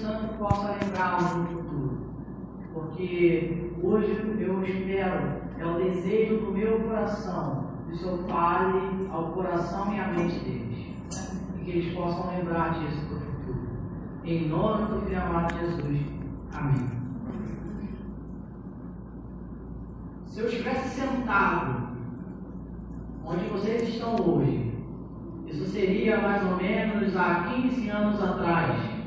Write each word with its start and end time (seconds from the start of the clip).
Santo 0.00 0.34
possa 0.38 0.76
lembrá-los 0.82 1.36
no 1.36 1.46
futuro. 1.46 2.10
Porque 2.72 3.72
hoje 3.82 4.36
eu 4.38 4.64
espero, 4.64 5.40
é 5.58 5.66
o 5.66 5.74
desejo 5.74 6.38
do 6.38 6.52
meu 6.52 6.80
coração, 6.80 7.66
que 7.86 7.92
o 7.92 7.96
Senhor 7.96 8.18
fale 8.28 9.08
ao 9.12 9.32
coração 9.32 9.94
e 9.94 10.00
à 10.00 10.08
mente 10.08 10.38
deles. 10.40 10.86
E 11.56 11.64
que 11.64 11.70
eles 11.70 11.94
possam 11.94 12.30
lembrar 12.30 12.78
disso 12.78 13.06
para 13.06 13.16
o 13.16 13.20
futuro. 13.20 13.68
Em 14.24 14.48
nome 14.48 14.86
do 14.86 15.00
Filho 15.02 15.20
amado 15.20 15.58
Jesus. 15.58 16.00
Amém. 16.54 16.90
Se 20.26 20.40
eu 20.40 20.46
estivesse 20.46 21.00
sentado 21.00 21.90
onde 23.24 23.44
vocês 23.46 23.88
estão 23.88 24.14
hoje, 24.14 24.72
isso 25.46 25.66
seria 25.66 26.20
mais 26.20 26.42
ou 26.46 26.56
menos 26.56 27.16
há 27.16 27.50
15 27.52 27.88
anos 27.90 28.22
atrás. 28.22 28.99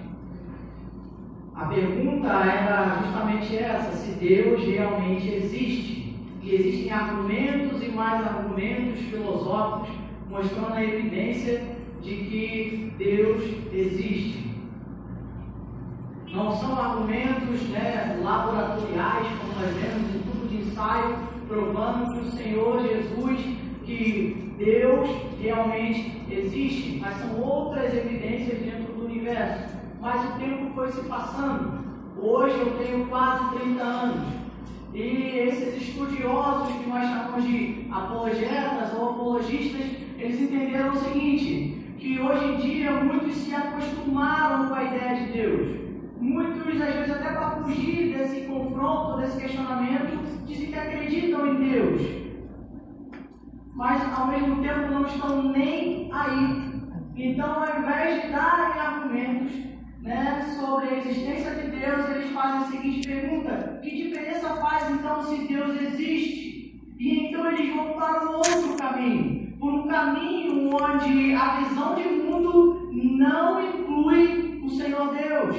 A 1.55 1.65
pergunta 1.65 2.27
era 2.27 2.99
justamente 3.03 3.57
essa: 3.57 3.91
se 3.91 4.11
Deus 4.13 4.63
realmente 4.63 5.27
existe. 5.27 6.03
E 6.41 6.55
existem 6.55 6.91
argumentos 6.91 7.81
e 7.81 7.89
mais 7.89 8.25
argumentos 8.25 8.99
filosóficos 8.99 9.95
mostrando 10.29 10.73
a 10.73 10.83
evidência 10.83 11.63
de 12.01 12.15
que 12.15 12.93
Deus 12.97 13.43
existe. 13.71 14.43
Não 16.33 16.51
são 16.57 16.77
argumentos 16.77 17.61
né, 17.69 18.19
laboratoriais, 18.21 19.27
como 19.39 19.53
nós 19.53 19.73
vemos 19.75 20.15
em 20.15 20.19
tudo 20.19 20.49
de 20.49 20.57
ensaio, 20.57 21.17
provando 21.47 22.11
que 22.11 22.19
o 22.19 22.31
Senhor 22.31 22.81
Jesus, 22.81 23.39
que 23.85 24.53
Deus 24.57 25.09
realmente 25.39 26.23
existe, 26.29 26.99
mas 26.99 27.17
são 27.17 27.39
outras 27.39 27.93
evidências 27.93 28.59
dentro 28.59 28.91
do 28.93 29.05
universo. 29.05 29.82
Mas 30.03 30.21
o 30.21 30.37
tempo 30.37 30.69
foi 30.75 30.91
se 30.91 31.01
passando. 31.03 31.79
Hoje 32.17 32.59
eu 32.59 32.77
tenho 32.77 33.07
quase 33.07 33.55
30 33.55 33.81
anos. 33.81 34.27
E 34.93 34.99
esses 35.47 35.81
estudiosos 35.81 36.75
que 36.75 36.89
nós 36.89 37.07
chamamos 37.07 37.45
de 37.45 37.87
apologetas 37.89 38.93
ou 38.99 39.11
apologistas, 39.11 39.85
eles 40.17 40.41
entenderam 40.41 40.91
o 40.91 40.95
seguinte, 40.97 41.95
que 41.97 42.19
hoje 42.19 42.45
em 42.45 42.57
dia 42.57 42.91
muitos 42.91 43.33
se 43.33 43.55
acostumaram 43.55 44.67
com 44.67 44.73
a 44.73 44.83
ideia 44.83 45.23
de 45.23 45.31
Deus. 45.31 45.79
Muitos, 46.19 46.81
às 46.81 46.95
vezes, 46.95 47.11
até 47.11 47.31
para 47.31 47.51
fugir 47.51 48.13
desse 48.13 48.41
confronto, 48.41 49.21
desse 49.21 49.39
questionamento, 49.39 50.45
dizem 50.45 50.67
que 50.67 50.79
acreditam 50.79 51.47
em 51.47 51.71
Deus. 51.71 52.01
Mas, 53.73 54.01
ao 54.19 54.27
mesmo 54.27 54.61
tempo, 54.61 54.91
não 54.91 55.05
estão 55.05 55.43
nem 55.43 56.09
aí. 56.11 56.73
Então, 57.15 57.63
ao 57.63 57.79
invés 57.79 58.21
de 58.21 58.31
darem 58.31 58.79
argumentos 58.79 59.72
né, 60.03 60.53
sobre 60.59 60.89
a 60.89 60.97
existência 60.97 61.51
de 61.55 61.71
Deus, 61.71 62.09
eles 62.09 62.31
fazem 62.31 62.59
a 62.59 62.71
seguinte 62.71 63.07
pergunta: 63.07 63.79
Que 63.81 64.03
diferença 64.03 64.49
faz 64.57 64.91
então 64.91 65.23
se 65.23 65.47
Deus 65.47 65.81
existe? 65.81 66.81
E 66.99 67.27
então 67.27 67.51
eles 67.51 67.73
vão 67.73 67.93
para 67.93 68.29
um 68.29 68.35
outro 68.35 68.75
caminho, 68.77 69.57
por 69.57 69.73
um 69.73 69.87
caminho 69.87 70.69
onde 70.75 71.33
a 71.33 71.61
visão 71.61 71.95
de 71.95 72.03
mundo 72.03 72.91
não 72.93 73.65
inclui 73.65 74.61
o 74.63 74.69
Senhor 74.69 75.13
Deus. 75.13 75.55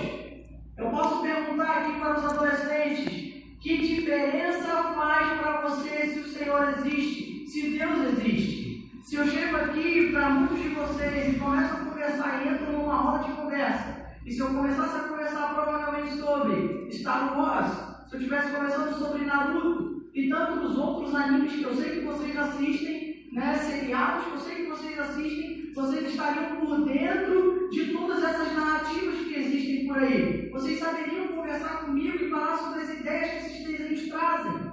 Eu 0.76 0.90
posso 0.90 1.22
perguntar 1.22 1.78
aqui 1.78 1.98
para 1.98 2.18
os 2.18 2.24
adolescentes: 2.24 3.44
que 3.60 3.78
diferença 3.78 4.92
faz 4.94 5.40
para 5.40 5.60
você 5.62 6.06
se 6.06 6.20
o 6.20 6.28
Senhor 6.28 6.74
existe, 6.76 7.46
se 7.46 7.78
Deus 7.78 8.18
existe? 8.18 8.90
Se 9.02 9.16
eu 9.16 9.26
chego 9.26 9.56
aqui 9.56 10.10
para 10.12 10.30
muitos 10.30 10.62
de 10.62 10.68
vocês 10.70 11.34
e 11.34 11.38
começo 11.38 11.74
a 11.74 11.78
conversar 11.78 12.42
e 12.42 12.48
entro 12.48 12.72
numa 12.72 12.96
roda 12.96 13.24
de 13.24 13.32
conversa, 13.32 13.93
e 14.24 14.32
se 14.32 14.40
eu 14.40 14.46
começasse 14.46 14.96
a 14.96 15.08
conversar 15.08 15.54
provavelmente 15.54 16.16
sobre 16.16 16.90
Star 16.90 17.38
Wars, 17.38 18.08
se 18.08 18.14
eu 18.14 18.20
estivesse 18.20 18.52
conversando 18.52 18.94
sobre 18.98 19.24
Naruto 19.24 20.10
e 20.14 20.28
tantos 20.28 20.78
outros 20.78 21.14
animes 21.14 21.52
que 21.52 21.62
eu 21.62 21.74
sei 21.74 22.00
que 22.00 22.06
vocês 22.06 22.36
assistem, 22.36 23.28
né, 23.32 23.54
seriados 23.56 24.24
que 24.24 24.32
eu 24.32 24.38
sei 24.38 24.54
que 24.56 24.70
vocês 24.70 24.98
assistem, 24.98 25.72
vocês 25.74 26.08
estariam 26.08 26.56
por 26.56 26.84
dentro 26.84 27.68
de 27.70 27.92
todas 27.92 28.22
essas 28.22 28.52
narrativas 28.54 29.26
que 29.26 29.34
existem 29.34 29.86
por 29.86 29.98
aí. 29.98 30.48
Vocês 30.50 30.78
saberiam 30.78 31.28
conversar 31.28 31.84
comigo 31.84 32.24
e 32.24 32.30
falar 32.30 32.56
sobre 32.56 32.80
as 32.80 32.90
ideias 32.90 33.30
que 33.30 33.36
esses 33.36 33.66
desenhos 33.66 34.08
trazem. 34.08 34.72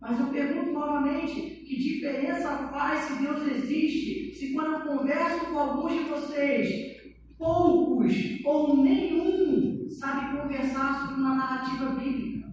Mas 0.00 0.20
eu 0.20 0.26
pergunto 0.28 0.72
novamente: 0.72 1.40
que 1.66 1.76
diferença 1.76 2.68
faz 2.70 3.00
se 3.00 3.22
Deus 3.22 3.46
existe, 3.46 4.34
se 4.34 4.54
quando 4.54 4.72
eu 4.72 4.96
converso 4.96 5.46
com 5.46 5.58
alguns 5.58 5.92
de 5.92 6.04
vocês, 6.04 6.99
poucos 7.40 8.14
ou 8.44 8.76
nenhum 8.76 9.88
sabe 9.88 10.36
conversar 10.36 11.00
sobre 11.00 11.14
uma 11.14 11.34
narrativa 11.34 11.86
bíblica? 11.86 12.50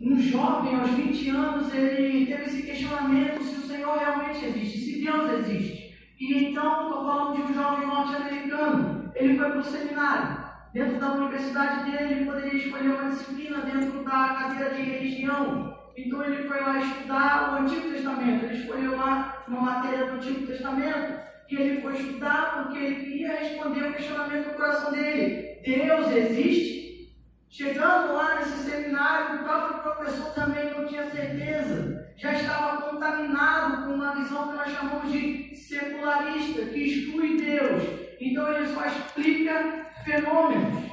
Um 0.00 0.18
jovem 0.18 0.74
aos 0.74 0.90
20 0.90 1.28
anos, 1.28 1.72
ele 1.72 2.26
teve 2.26 2.42
esse 2.42 2.62
questionamento 2.62 3.44
se 3.44 3.56
o 3.56 3.68
Senhor 3.68 3.96
realmente 3.96 4.44
existe, 4.46 4.78
se 4.78 5.04
Deus 5.04 5.30
existe. 5.30 5.94
E 6.18 6.44
então, 6.44 6.88
estou 6.88 7.04
falando 7.04 7.36
de 7.36 7.42
um 7.42 7.54
jovem 7.54 7.86
norte-americano, 7.86 9.12
ele 9.14 9.36
foi 9.36 9.50
para 9.50 9.58
o 9.58 9.62
seminário. 9.62 10.42
Dentro 10.72 10.98
da 10.98 11.12
universidade 11.12 11.90
dele, 11.90 12.14
ele 12.14 12.24
poderia 12.24 12.54
escolher 12.54 12.88
uma 12.88 13.10
disciplina 13.10 13.58
dentro 13.58 14.02
da 14.02 14.28
cadeira 14.34 14.74
de 14.74 14.82
religião. 14.82 15.76
Então, 15.96 16.24
ele 16.24 16.48
foi 16.48 16.60
lá 16.60 16.78
estudar 16.80 17.52
o 17.52 17.62
Antigo 17.62 17.90
Testamento. 17.90 18.46
Ele 18.46 18.56
escolheu 18.56 18.96
lá 18.96 19.44
uma 19.46 19.60
matéria 19.60 20.06
do 20.06 20.14
Antigo 20.14 20.46
Testamento 20.46 21.31
que 21.56 21.62
ele 21.62 21.80
foi 21.82 21.94
estudar 21.94 22.62
porque 22.62 22.78
ele 22.78 23.04
queria 23.04 23.36
responder 23.36 23.84
o 23.84 23.92
questionamento 23.92 24.48
do 24.48 24.54
coração 24.54 24.92
dele: 24.92 25.60
Deus 25.64 26.10
existe? 26.10 27.12
Chegando 27.50 28.14
lá 28.14 28.36
nesse 28.36 28.70
seminário, 28.70 29.40
o 29.40 29.44
próprio 29.44 29.82
professor 29.82 30.32
também 30.32 30.70
não 30.70 30.86
tinha 30.86 31.10
certeza 31.10 32.02
já 32.22 32.34
estava 32.34 32.82
contaminado 32.82 33.84
com 33.84 33.94
uma 33.94 34.14
visão 34.14 34.48
que 34.48 34.54
nós 34.54 34.70
chamamos 34.70 35.10
de 35.10 35.56
secularista, 35.56 36.66
que 36.66 36.78
exclui 36.78 37.36
Deus. 37.36 37.82
Então 38.20 38.52
ele 38.52 38.68
só 38.68 38.86
explica 38.86 39.86
fenômenos. 40.04 40.91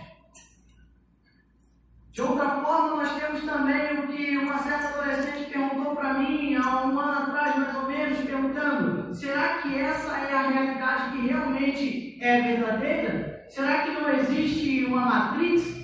De 2.20 2.24
outra 2.26 2.50
forma, 2.50 2.98
nós 2.98 3.14
temos 3.14 3.46
também 3.46 3.98
o 3.98 4.08
que 4.08 4.36
uma 4.36 4.58
certa 4.58 4.90
adolescente 4.90 5.50
perguntou 5.50 5.96
para 5.96 6.16
mim 6.16 6.54
há 6.54 6.86
um 6.86 7.00
ano 7.00 7.18
atrás, 7.18 7.56
mais 7.56 7.74
ou 7.78 7.88
menos, 7.88 8.18
perguntando: 8.18 9.14
será 9.16 9.60
que 9.60 9.80
essa 9.80 10.18
é 10.18 10.34
a 10.34 10.50
realidade 10.50 11.12
que 11.12 11.28
realmente 11.28 12.18
é 12.20 12.42
verdadeira? 12.42 13.46
Será 13.48 13.84
que 13.84 13.92
não 13.92 14.10
existe 14.10 14.84
uma 14.84 15.00
Matrix? 15.00 15.82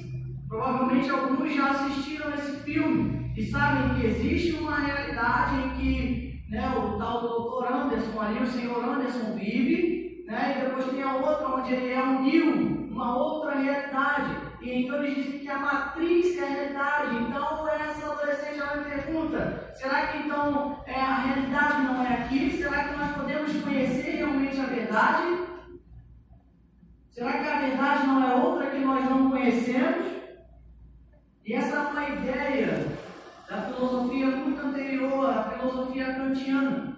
Provavelmente 0.50 1.09
alguns 1.09 1.56
já 1.56 1.69
assistiram 1.69 2.34
esse 2.34 2.57
filme 2.63 3.31
e 3.38 3.46
sabem 3.46 3.97
que 3.97 4.06
existe 4.06 4.57
uma 4.57 4.75
realidade 4.75 5.56
em 5.56 5.69
que 5.69 6.44
né, 6.50 6.69
o 6.78 6.97
tal 6.97 7.22
do 7.22 7.28
doutor 7.29 7.72
Anderson 7.72 8.22
ali, 8.22 8.44
o 8.44 8.46
senhor 8.46 8.84
Anderson 8.84 9.35
vive, 9.35 10.25
né, 10.28 10.57
e 10.57 10.66
depois 10.66 10.85
tem 10.88 11.02
a 11.02 11.16
outra 11.16 11.47
onde 11.47 11.73
ele 11.73 11.94
é 11.94 12.03
um 12.03 12.91
uma 12.91 13.17
outra 13.17 13.56
realidade. 13.56 14.44
E 14.66 14.81
então 14.81 15.03
eles 15.03 15.24
dizem 15.24 15.40
que 15.42 15.48
a 15.48 15.59
matriz 15.59 16.36
é 16.40 16.44
a 16.44 16.48
realidade. 16.48 17.16
Então 17.18 17.68
essa 17.70 18.12
adolescente 18.12 18.59
ela 18.59 18.78
me 18.78 18.86
pergunta: 18.86 19.72
será 19.76 20.08
que 20.08 20.18
então 20.18 20.84
é, 20.88 21.00
a 21.00 21.20
realidade 21.20 21.84
não 21.84 22.03
é 22.03 22.14
aqui? 22.16 22.58
Será 22.58 22.86
que 22.86 22.96
nós 22.96 23.16
podemos 23.16 23.62
conhecer 23.62 24.16
realmente 24.16 24.59
a 24.59 24.66
verdade? 24.66 25.46
Será 27.12 27.34
que 27.34 27.48
a 27.48 27.59
verdade 27.59 28.08
não 28.08 28.28
é 28.28 28.36
outra 28.36 28.72
que 28.72 28.80
nós 28.80 29.08
não 29.08 29.30
conhecemos? 29.30 30.08
E 31.46 31.53
essa 31.53 31.76
é 31.76 31.80
uma 31.82 32.09
ideia 32.09 32.88
da 33.47 33.62
filosofia 33.62 34.26
muito 34.32 34.66
anterior, 34.66 35.30
a 35.30 35.44
filosofia 35.44 36.16
kantiana. 36.16 36.97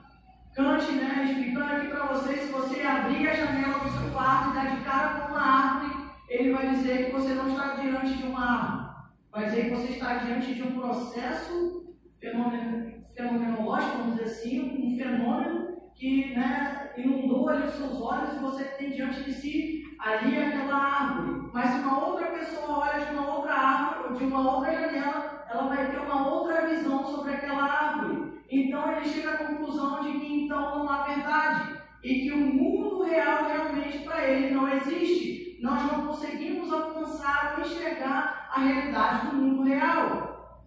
Kant, 0.55 0.89
né, 0.93 1.25
explicando 1.29 1.73
aqui 1.73 1.87
para 1.87 2.05
vocês, 2.05 2.43
se 2.43 2.51
você 2.51 2.81
abrir 2.81 3.27
a 3.27 3.35
janela 3.35 3.79
do 3.79 3.89
seu 3.89 4.09
quarto 4.11 4.51
e 4.51 4.53
dar 4.53 4.73
de 4.73 4.83
cara 4.85 5.19
com 5.19 5.33
uma 5.33 5.41
árvore, 5.41 5.96
ele 6.27 6.53
vai 6.53 6.69
dizer 6.69 7.05
que 7.05 7.11
você 7.11 7.33
não 7.33 7.47
está 7.49 7.75
diante 7.75 8.13
de 8.13 8.27
uma 8.27 8.39
árvore. 8.39 8.87
Vai 9.31 9.45
dizer 9.45 9.63
que 9.65 9.75
você 9.75 9.93
está 9.93 10.15
diante 10.15 10.55
de 10.55 10.63
um 10.63 10.79
processo 10.79 11.95
fenomenológico, 12.19 13.97
vamos 13.97 14.17
dizer 14.17 14.25
assim, 14.25 14.61
um 14.61 14.97
fenômeno 14.97 15.77
que 15.95 16.35
né, 16.35 16.91
inundou 16.97 17.49
ali 17.49 17.63
os 17.63 17.73
seus 17.73 18.01
olhos 18.01 18.35
e 18.35 18.39
você 18.39 18.63
tem 18.63 18.91
diante 18.91 19.23
de 19.23 19.33
si 19.33 19.83
ali 19.99 20.37
aquela 20.37 20.75
árvore. 20.75 21.49
Mas 21.53 21.69
se 21.71 21.79
uma 21.79 22.05
outra 22.05 22.27
pessoa 22.27 22.79
olha 22.79 23.05
de 23.05 23.11
uma 23.13 23.35
outra 23.35 23.53
árvore 23.53 24.07
ou 24.07 24.15
de 24.15 24.23
uma 24.25 24.55
outra 24.55 24.73
janela, 24.73 25.45
ela 25.49 25.67
vai 25.67 25.89
ter 25.89 25.97
uma 25.97 26.29
outra 26.29 26.67
visão 26.67 27.05
sobre 27.05 27.33
aquela 27.33 27.63
árvore. 27.63 28.41
Então 28.49 28.91
ele 28.91 29.05
chega 29.05 29.31
à 29.31 29.37
conclusão 29.37 30.01
de 30.01 30.19
que 30.19 30.43
então 30.43 30.79
não 30.79 30.89
há 30.89 31.03
verdade 31.03 31.77
e 32.03 32.21
que 32.21 32.31
o 32.31 32.37
mundo 32.37 33.03
real 33.03 33.45
realmente 33.45 33.99
para 33.99 34.27
ele 34.27 34.53
não 34.53 34.71
existe. 34.71 35.46
Nós 35.59 35.83
não 35.91 36.07
conseguimos 36.07 36.71
alcançar 36.71 37.55
ou 37.57 37.65
enxergar 37.65 38.49
a 38.53 38.59
realidade 38.61 39.27
do 39.27 39.35
mundo 39.37 39.63
real. 39.63 40.63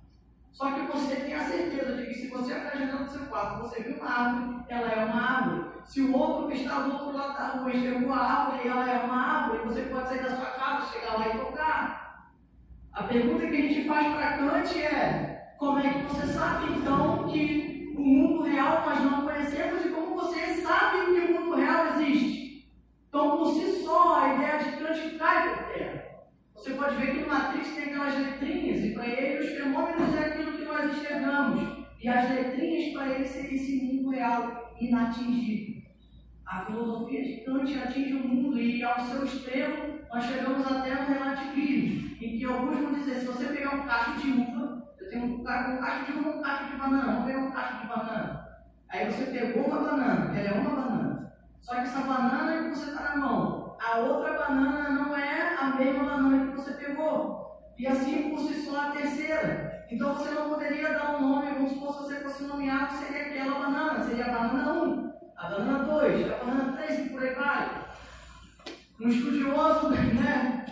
Só 0.53 0.73
que 0.73 0.81
você 0.81 1.17
tem 1.17 1.35
a 1.35 1.45
certeza 1.45 1.97
de 1.97 2.07
que 2.07 2.15
se 2.15 2.29
você 2.29 2.53
apresentar 2.53 3.01
no 3.01 3.09
seu 3.09 3.27
quarto, 3.27 3.63
você 3.63 3.83
viu 3.83 3.97
uma 3.97 4.11
árvore, 4.11 4.65
ela 4.69 4.89
é 4.89 5.05
uma 5.05 5.23
árvore. 5.23 5.71
Se 5.85 6.01
o 6.03 6.17
outro 6.17 6.49
que 6.49 6.63
está 6.63 6.81
do 6.81 6.93
outro 6.93 7.13
lado 7.13 7.35
da 7.35 7.49
rua 7.59 7.73
enxergou 7.73 8.13
a 8.13 8.19
árvore, 8.19 8.69
ela 8.69 8.91
é 8.91 9.05
uma 9.05 9.17
árvore, 9.17 9.65
você 9.65 9.83
pode 9.83 10.09
sair 10.09 10.23
da 10.23 10.37
sua 10.37 10.47
casa, 10.47 10.93
chegar 10.93 11.19
lá 11.19 11.31
pergunta 13.11 13.45
que 13.45 13.57
a 13.57 13.61
gente 13.61 13.89
faz 13.89 14.15
para 14.15 14.39
Kant 14.39 14.79
é: 14.79 15.55
como 15.59 15.81
é 15.81 15.93
que 15.93 16.03
você 16.03 16.27
sabe 16.29 16.73
então 16.75 17.27
que 17.29 17.93
o 17.97 18.01
mundo 18.01 18.43
real 18.45 18.87
nós 18.87 19.01
não 19.01 19.23
conhecemos 19.23 19.85
e 19.85 19.89
como 19.89 20.15
você 20.15 20.55
sabe 20.63 21.07
que 21.07 21.33
o 21.33 21.41
mundo 21.41 21.57
real 21.57 21.87
existe? 21.89 22.73
Então, 23.09 23.37
por 23.37 23.53
si 23.53 23.83
só, 23.83 24.21
a 24.21 24.35
ideia 24.35 24.59
de 24.59 24.77
Kant 24.77 25.19
cai 25.19 25.57
por 25.57 25.65
terra. 25.73 26.05
Você 26.55 26.70
pode 26.81 26.97
ver 26.97 27.13
que 27.13 27.21
no 27.21 27.29
Matrix 27.29 27.75
tem 27.75 27.85
aquelas 27.85 28.17
letrinhas, 28.17 28.85
e 28.85 28.95
para 28.95 29.07
ele 29.07 29.45
os 29.45 29.51
fenômenos 29.51 30.17
é 30.17 30.25
aquilo 30.25 30.53
que 30.53 30.65
nós 30.65 30.97
enxergamos. 30.97 31.87
E 32.03 32.09
as 32.09 32.31
letrinhas 32.31 32.93
para 32.95 33.09
ele 33.11 33.27
seria 33.27 33.55
esse 33.55 33.85
mundo 33.85 34.11
real 34.11 34.75
inatingível. 34.81 35.83
A 36.47 36.65
filosofia 36.65 37.23
de 37.23 37.45
Kant 37.45 37.79
atinge 37.79 38.15
o 38.15 38.27
mundo 38.27 38.59
e, 38.59 38.83
ao 38.83 38.99
seu 38.99 39.25
extremo, 39.25 40.01
nós 40.13 40.25
chegamos 40.25 40.67
até 40.67 40.95
no 40.95 41.07
relativismo, 41.07 42.17
em 42.21 42.39
que 42.39 42.45
alguns 42.45 42.79
vão 42.79 42.95
dizer: 42.95 43.17
se 43.17 43.27
você 43.27 43.45
pegar 43.45 43.77
um 43.77 43.87
cacho 43.87 44.19
de 44.19 44.31
uva, 44.31 44.83
eu 44.99 45.11
tenho 45.11 45.25
um, 45.27 45.45
cacho 45.45 46.13
de 46.13 46.19
uva 46.19 46.31
um 46.31 46.43
cacho 46.43 46.73
de 46.73 46.77
banana, 46.79 47.13
vamos 47.13 47.27
pegar 47.27 47.39
um 47.41 47.51
cacho 47.53 47.83
de 47.83 47.89
banana. 47.89 48.49
Aí 48.89 49.05
você 49.05 49.25
pegou 49.27 49.67
uma 49.67 49.81
banana, 49.81 50.37
ela 50.37 50.49
é 50.49 50.61
uma 50.61 50.71
banana. 50.71 51.33
Só 51.61 51.75
que 51.75 51.81
essa 51.83 52.01
banana 52.01 52.65
que 52.65 52.71
você 52.71 52.91
está 52.91 53.11
na 53.11 53.17
mão, 53.17 53.60
a 53.81 53.99
outra 53.99 54.35
banana 54.35 54.91
não 54.91 55.17
é 55.17 55.57
a 55.59 55.75
mesma 55.77 56.05
banana 56.05 56.51
que 56.51 56.57
você 56.57 56.73
pegou. 56.73 57.73
E 57.79 57.87
assim 57.87 58.31
por 58.31 58.41
si 58.41 58.63
só 58.63 58.79
a 58.79 58.91
terceira. 58.91 59.87
Então 59.91 60.15
você 60.15 60.31
não 60.31 60.51
poderia 60.51 60.93
dar 60.93 61.17
um 61.17 61.29
nome, 61.29 61.55
como 61.55 61.69
se 61.69 61.79
você 61.79 62.21
fosse 62.21 62.45
nomear, 62.45 62.91
seria 62.93 63.27
aquela 63.27 63.59
banana, 63.59 64.05
seria 64.05 64.27
a 64.27 64.39
banana 64.39 64.83
1, 64.85 65.13
a 65.37 65.49
banana 65.49 65.85
2, 65.85 66.31
a 66.31 66.45
banana 66.45 66.77
3 66.77 67.07
e 67.07 67.09
por 67.11 67.23
aí 67.23 67.35
vai. 67.35 67.87
Um 69.01 69.09
estudioso, 69.09 69.89
né, 69.89 70.67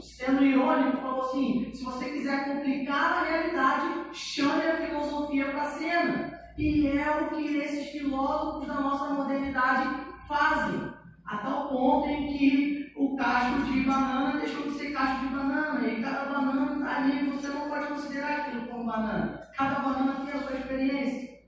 sendo 0.00 0.42
irônico, 0.42 1.02
falou 1.02 1.26
assim: 1.26 1.70
se 1.74 1.84
você 1.84 2.06
quiser 2.06 2.46
complicar 2.46 3.12
a 3.12 3.22
realidade, 3.24 4.16
chame 4.16 4.66
a 4.66 4.76
filosofia 4.76 5.50
para 5.50 5.70
cena. 5.70 6.38
E 6.56 6.88
é 6.88 7.20
o 7.20 7.28
que 7.28 7.58
esses 7.58 7.90
filósofos 7.90 8.66
da 8.66 8.74
nossa 8.74 9.14
modernidade 9.14 9.88
fazem, 10.26 10.92
a 11.28 11.36
tal 11.36 11.68
ponto 11.68 12.08
em 12.08 12.26
que 12.32 12.92
o 12.96 13.14
cacho 13.14 13.62
de 13.64 13.80
banana 13.82 14.40
deixou 14.40 14.62
de 14.62 14.78
ser 14.78 14.92
cacho 14.92 15.20
de 15.20 15.34
banana, 15.34 15.86
e 15.86 16.02
cada 16.02 16.24
banana 16.24 16.72
está 16.72 16.96
ali, 16.96 17.30
você 17.30 17.48
não 17.48 17.68
pode 17.68 17.86
considerar 17.88 18.32
aquilo 18.38 18.66
como 18.66 18.86
banana. 18.86 19.48
Cada 19.56 19.80
banana 19.80 20.24
tem 20.24 20.34
a 20.34 20.42
sua 20.42 20.56
experiência. 20.56 21.38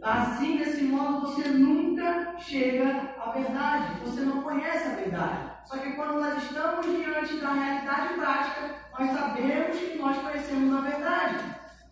Assim, 0.00 0.58
desse 0.58 0.84
modo, 0.84 1.22
você 1.22 1.48
nunca 1.48 2.38
chega 2.38 3.14
à 3.20 3.30
verdade, 3.32 4.00
você 4.04 4.20
não 4.20 4.42
conhece 4.42 4.86
a 4.86 4.94
verdade. 4.94 5.50
Só 5.64 5.76
que 5.78 5.92
quando 5.92 6.20
nós 6.20 6.42
estamos 6.44 6.86
diante 6.86 7.36
da 7.38 7.52
realidade 7.52 8.14
prática, 8.14 8.74
nós 8.96 9.10
sabemos 9.10 9.76
que 9.76 9.98
nós 9.98 10.16
conhecemos 10.18 10.76
a 10.76 10.80
verdade. 10.80 11.44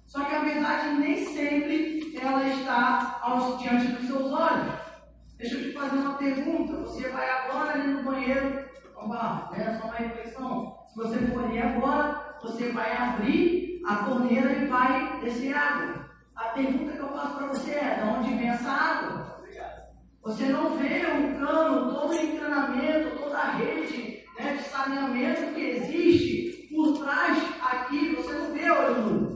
Só 0.06 0.24
que 0.24 0.34
a 0.34 0.40
verdade 0.40 0.94
nem 0.94 1.24
sempre 1.26 2.16
ela 2.22 2.46
está 2.46 3.18
aos, 3.20 3.60
diante 3.60 3.88
dos 3.88 4.06
seus 4.06 4.32
olhos. 4.32 4.83
Deixa 5.38 5.56
eu 5.56 5.62
te 5.62 5.72
fazer 5.72 5.96
uma 5.96 6.14
pergunta. 6.14 6.76
Você 6.80 7.08
vai 7.08 7.28
agora 7.28 7.72
ali 7.72 7.88
no 7.88 8.02
banheiro, 8.02 8.64
lá, 9.08 9.50
né? 9.52 9.78
Só 9.80 9.86
uma 9.86 9.96
reflexão. 9.96 10.76
Se 10.86 10.96
você 10.96 11.18
for 11.26 11.44
ali 11.44 11.58
agora, 11.58 12.36
você 12.42 12.70
vai 12.72 12.96
abrir 12.96 13.82
a 13.86 13.96
torneira 13.96 14.52
e 14.52 14.66
vai 14.66 15.20
descer 15.20 15.54
água. 15.54 16.08
A 16.34 16.44
pergunta 16.46 16.92
que 16.92 16.98
eu 16.98 17.08
faço 17.08 17.36
para 17.36 17.46
você 17.48 17.72
é: 17.72 18.00
de 18.00 18.08
onde 18.08 18.34
vem 18.34 18.48
essa 18.48 18.70
água? 18.70 19.34
Você 20.22 20.46
não 20.46 20.74
vê 20.78 21.02
o 21.04 21.38
cano, 21.38 21.92
todo 21.92 22.12
o 22.12 22.14
encanamento, 22.14 23.18
toda 23.18 23.36
a 23.36 23.50
rede 23.52 24.24
né, 24.38 24.54
de 24.54 24.62
saneamento 24.62 25.54
que 25.54 25.60
existe 25.60 26.68
por 26.74 26.98
trás 26.98 27.38
aqui, 27.60 28.16
você 28.16 28.32
não 28.32 28.52
vê 28.52 28.70
olho 28.70 29.02
nu. 29.02 29.34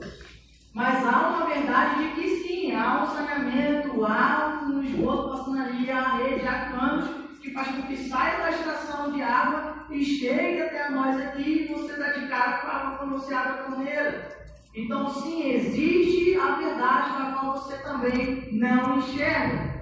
Mas 0.73 1.05
há 1.05 1.29
uma 1.29 1.45
verdade 1.45 2.09
de 2.09 2.15
que 2.15 2.29
sim, 2.37 2.48
há 2.75 3.03
um 3.03 3.05
saneamento, 3.05 4.05
há 4.05 4.61
um 4.63 4.81
esgoto 4.81 5.29
passando 5.29 5.59
ali, 5.59 5.89
há 5.91 6.17
rede, 6.17 6.47
há 6.47 6.71
canos 6.71 7.09
que 7.41 7.51
faz 7.51 7.67
com 7.69 7.83
que 7.83 7.97
saia 7.97 8.37
da 8.39 8.49
estação 8.51 9.11
de 9.11 9.21
água 9.21 9.85
e 9.89 10.03
chegue 10.03 10.61
até 10.61 10.89
nós 10.89 11.19
aqui 11.19 11.63
e 11.63 11.73
você 11.73 11.97
dá 11.97 12.11
de 12.11 12.27
cara 12.27 12.59
com 12.59 12.67
a 12.67 12.71
água 12.71 12.97
pronunciada 12.97 13.53
da 13.53 13.63
torneira. 13.63 14.37
Então, 14.75 15.09
sim, 15.09 15.51
existe 15.51 16.37
a 16.39 16.55
verdade 16.55 17.19
na 17.19 17.31
qual 17.33 17.53
você 17.53 17.77
também 17.77 18.49
não 18.53 18.97
enxerga. 18.97 19.79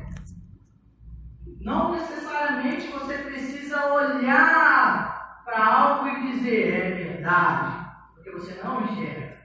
Não 1.60 1.92
necessariamente 1.92 2.88
você 2.88 3.18
precisa 3.18 3.94
olhar 3.94 5.42
para 5.44 5.66
algo 5.66 6.08
e 6.08 6.32
dizer 6.32 6.74
é 6.74 6.92
verdade, 6.92 7.86
porque 8.14 8.32
você 8.32 8.62
não 8.64 8.84
enxerga. 8.84 9.37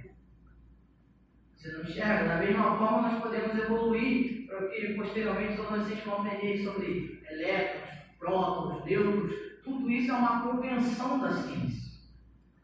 Enxerga. 1.82 2.28
Da 2.28 2.36
mesma 2.36 2.76
forma, 2.76 3.02
nós 3.02 3.22
podemos 3.22 3.58
evoluir 3.58 4.46
para 4.46 4.68
que 4.68 4.94
posteriormente 4.94 5.56
todos 5.56 5.84
vocês 5.84 6.04
vão 6.04 6.20
aprender 6.20 6.64
sobre 6.64 7.22
elétrons, 7.30 7.90
prótons, 8.18 8.84
nêutrons. 8.84 9.32
Tudo 9.64 9.90
isso 9.90 10.10
é 10.10 10.14
uma 10.14 10.42
convenção 10.42 11.18
da 11.20 11.32
ciência. 11.32 11.92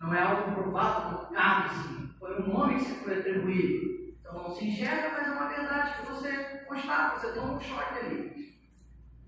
Não 0.01 0.15
é 0.15 0.23
algo 0.23 0.53
provado 0.53 1.17
por 1.17 1.35
cada 1.35 1.69
Foi 2.19 2.43
um 2.43 2.47
nome 2.47 2.75
que 2.77 2.85
se 2.85 2.95
foi 3.05 3.19
atribuído. 3.19 4.15
Então 4.21 4.35
não 4.35 4.51
se 4.51 4.69
enxerga, 4.69 5.11
mas 5.17 5.29
é 5.29 5.31
uma 5.31 5.49
verdade 5.49 5.95
que 5.95 6.07
você 6.07 6.65
constata, 6.67 7.19
você 7.19 7.33
toma 7.33 7.55
um 7.55 7.61
choque 7.61 7.99
ali. 7.99 8.55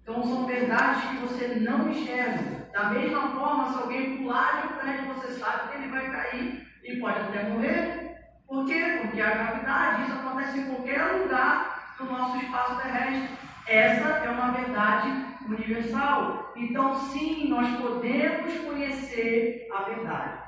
Então 0.03 0.23
são 0.23 0.47
verdades 0.47 1.03
que 1.05 1.17
você 1.17 1.47
não 1.61 1.91
enxerga. 1.91 2.69
Da 2.73 2.91
mesma 2.91 3.29
forma, 3.29 3.73
se 3.73 3.83
alguém 3.83 4.19
pular 4.19 4.61
de 4.61 4.73
um 4.73 4.77
prédio, 4.79 5.15
você 5.15 5.33
sabe 5.35 5.71
que 5.71 5.79
ele 5.79 5.91
vai 5.91 6.11
cair 6.11 6.69
e 6.85 6.97
pode 6.97 7.19
até 7.19 7.49
morrer. 7.49 8.10
Por 8.51 8.67
quê? 8.67 8.99
Porque 9.01 9.21
a 9.23 9.31
gravidade, 9.31 10.03
isso 10.03 10.13
acontece 10.13 10.59
em 10.59 10.67
qualquer 10.67 11.03
lugar 11.13 11.95
do 11.97 12.05
nosso 12.05 12.37
espaço 12.45 12.83
terrestre. 12.83 13.39
Essa 13.67 14.09
é 14.09 14.31
uma 14.31 14.51
verdade 14.51 15.09
universal. 15.47 16.53
Então, 16.57 16.93
sim, 16.95 17.49
nós 17.49 17.81
podemos 17.81 18.53
conhecer 18.59 19.67
a 19.73 19.83
verdade. 19.85 20.43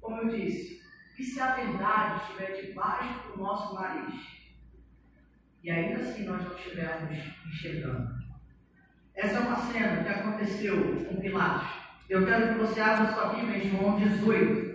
Como 0.00 0.16
eu 0.16 0.28
disse, 0.28 0.80
e 1.16 1.22
se 1.22 1.40
a 1.40 1.52
verdade 1.52 2.22
estiver 2.22 2.62
debaixo 2.62 3.28
do 3.28 3.38
nosso 3.38 3.74
nariz? 3.74 4.40
e 5.62 5.70
ainda 5.70 6.00
assim 6.00 6.24
nós 6.24 6.42
não 6.42 6.56
estivermos 6.56 7.18
enxergando. 7.46 8.08
Essa 9.14 9.36
é 9.36 9.40
uma 9.40 9.56
cena 9.56 10.02
que 10.02 10.08
aconteceu 10.08 11.04
com 11.04 11.20
Pilatos. 11.20 11.68
Eu 12.08 12.24
quero 12.24 12.54
que 12.54 12.60
você 12.60 12.80
abra 12.80 13.12
sua 13.12 13.34
Bíblia 13.34 13.58
em 13.58 13.70
João 13.70 13.98
18. 13.98 14.69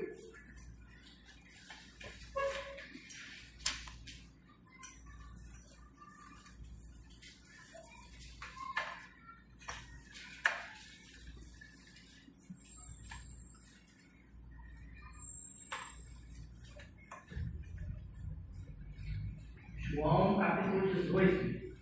João 19.96 20.38
capítulo 20.38 20.94
18, 20.94 21.74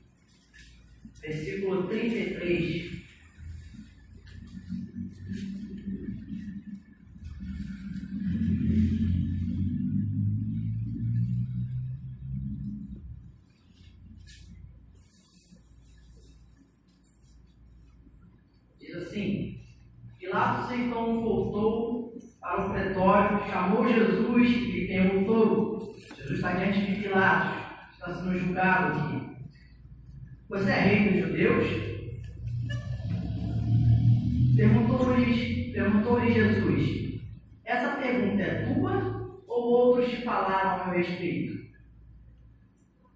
versículo 1.19 1.87
33. 1.87 2.92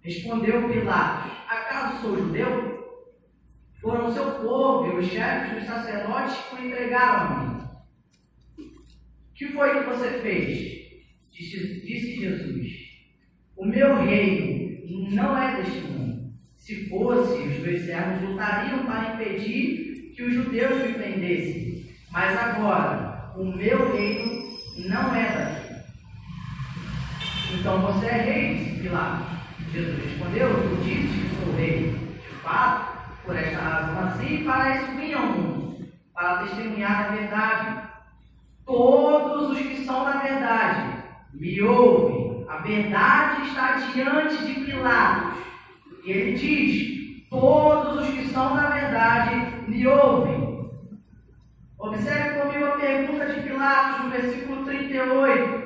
Respondeu 0.08 0.66
Pilatos: 0.70 1.32
Acaso 1.46 2.00
sou 2.00 2.16
judeu? 2.16 2.78
Foram 3.78 4.10
seu 4.10 4.24
povo 4.40 4.86
e 4.86 4.96
os 4.96 5.06
chefes 5.06 5.52
dos 5.52 5.64
sacerdotes 5.64 6.34
que 6.48 6.56
o 6.56 6.66
entregaram 6.66 7.20
a 7.20 7.40
mim. 7.40 8.64
que 9.34 9.48
foi 9.48 9.78
que 9.78 9.90
você 9.90 10.08
fez? 10.22 10.78
Disse, 11.30 11.80
disse 11.82 12.20
Jesus: 12.20 12.72
O 13.54 13.66
meu 13.66 13.96
reino 14.02 15.12
não 15.12 15.36
é 15.36 15.56
deste 15.60 15.80
mundo. 15.82 16.32
Se 16.56 16.88
fosse, 16.88 17.42
os 17.42 17.58
meus 17.58 17.82
servos 17.82 18.30
lutariam 18.30 18.86
para 18.86 19.12
impedir 19.12 20.14
que 20.16 20.22
os 20.22 20.32
judeus 20.32 20.86
me 20.86 20.94
prendessem. 20.94 21.84
Mas 22.10 22.34
agora, 22.34 23.34
o 23.36 23.44
meu 23.44 23.92
reino 23.94 24.56
não 24.88 25.14
é 25.14 25.28
daqui. 25.36 25.74
Então 27.58 27.82
você 27.82 28.06
é 28.06 28.22
rei, 28.22 28.54
disse 28.54 28.80
Pilatos. 28.80 29.37
Jesus 29.72 30.02
respondeu, 30.02 30.48
tu 30.48 30.76
dizes 30.82 31.10
que 31.10 31.36
sou 31.36 31.54
rei. 31.54 31.90
De 31.90 32.34
fato, 32.42 32.98
por 33.24 33.36
esta 33.36 33.60
razão 33.60 33.94
nasci 33.94 34.44
para 34.44 34.76
isso 34.76 34.92
vim 34.92 35.12
ao 35.12 35.26
mundo, 35.26 35.88
para 36.14 36.38
testemunhar 36.38 37.06
a 37.06 37.14
verdade. 37.14 37.88
Todos 38.64 39.50
os 39.50 39.58
que 39.58 39.84
são 39.84 40.04
da 40.04 40.18
verdade 40.18 41.04
me 41.34 41.62
ouvem. 41.62 42.46
A 42.48 42.58
verdade 42.58 43.48
está 43.48 43.72
diante 43.92 44.46
de 44.46 44.64
Pilatos. 44.64 45.38
E 46.04 46.10
ele 46.10 46.38
diz: 46.38 47.28
Todos 47.28 48.02
os 48.02 48.14
que 48.14 48.28
são 48.28 48.56
da 48.56 48.70
verdade 48.70 49.68
me 49.68 49.86
ouvem. 49.86 50.70
Observe 51.78 52.40
comigo 52.40 52.64
a 52.64 52.76
pergunta 52.76 53.26
de 53.26 53.40
Pilatos 53.42 54.04
no 54.04 54.10
versículo 54.10 54.64
38. 54.64 55.57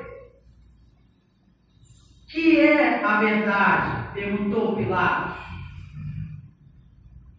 Que 2.33 2.59
é 2.59 3.05
a 3.05 3.19
verdade? 3.19 4.11
perguntou 4.15 4.75
Pilatos. 4.75 5.37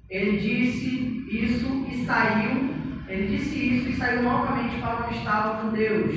Ele 0.08 0.36
disse 0.36 1.26
isso 1.28 1.84
e 1.90 2.04
saiu. 2.04 2.72
Ele 3.08 3.36
disse 3.36 3.74
isso 3.74 3.88
e 3.88 3.96
saiu 3.96 4.22
novamente 4.22 4.80
para 4.80 5.04
onde 5.04 5.18
estavam 5.18 5.56
os 5.56 5.62
judeus. 5.62 6.14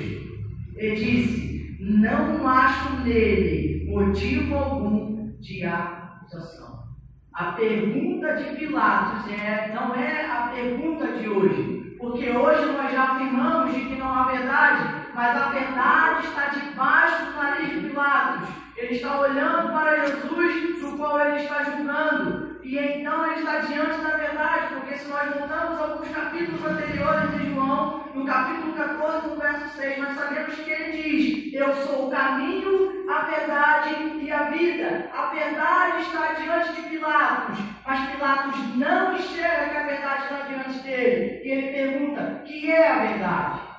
Ele 0.76 0.96
disse: 0.96 1.78
Não 1.80 2.48
acho 2.48 3.00
nele 3.00 3.90
motivo 3.90 4.56
algum 4.56 5.32
de 5.40 5.66
acusação. 5.66 6.84
A 7.34 7.54
pergunta 7.54 8.36
de 8.36 8.58
Pilatos 8.58 9.32
é, 9.32 9.74
não 9.74 9.96
é 9.96 10.30
a 10.30 10.52
pergunta 10.54 11.18
de 11.18 11.28
hoje. 11.28 11.96
Porque 11.98 12.30
hoje 12.30 12.72
nós 12.74 12.92
já 12.92 13.06
afirmamos 13.06 13.74
de 13.74 13.86
que 13.86 13.96
não 13.96 14.14
há 14.14 14.26
verdade, 14.26 15.08
mas 15.16 15.36
a 15.36 15.50
verdade 15.50 16.28
está 16.28 16.50
debaixo 16.50 17.26
do 17.26 17.38
nariz 17.38 17.74
de 17.74 17.90
Pilatos. 17.90 18.67
Ele 18.78 18.94
está 18.94 19.20
olhando 19.20 19.72
para 19.72 20.06
Jesus, 20.06 20.82
no 20.84 20.98
qual 20.98 21.20
ele 21.20 21.42
está 21.42 21.64
julgando. 21.64 22.60
E 22.64 22.78
então 22.78 23.26
ele 23.26 23.40
está 23.40 23.60
diante 23.62 24.02
da 24.02 24.18
verdade, 24.18 24.76
porque 24.76 24.98
se 24.98 25.08
nós 25.08 25.34
voltamos 25.34 25.80
alguns 25.80 26.08
capítulos 26.10 26.64
anteriores 26.64 27.32
de 27.32 27.54
João, 27.54 28.04
no 28.14 28.24
capítulo 28.24 28.74
14, 28.74 29.28
no 29.30 29.36
verso 29.36 29.70
6, 29.78 29.98
nós 29.98 30.16
sabemos 30.16 30.56
que 30.56 30.70
ele 30.70 31.02
diz: 31.02 31.54
Eu 31.56 31.74
sou 31.74 32.08
o 32.08 32.12
caminho, 32.12 33.10
a 33.10 33.22
verdade 33.22 33.96
e 34.22 34.32
a 34.32 34.44
vida. 34.44 35.10
A 35.12 35.26
verdade 35.28 36.02
está 36.04 36.34
diante 36.34 36.74
de 36.74 36.90
Pilatos, 36.90 37.58
mas 37.84 38.12
Pilatos 38.12 38.76
não 38.76 39.16
enxerga 39.16 39.70
que 39.72 39.78
a 39.78 39.88
verdade 39.88 40.24
está 40.24 40.42
diante 40.48 40.80
dele. 40.84 41.42
E 41.44 41.50
ele 41.50 41.72
pergunta: 41.72 42.44
Que 42.46 42.72
é 42.72 42.92
a 42.92 43.00
verdade? 43.00 43.77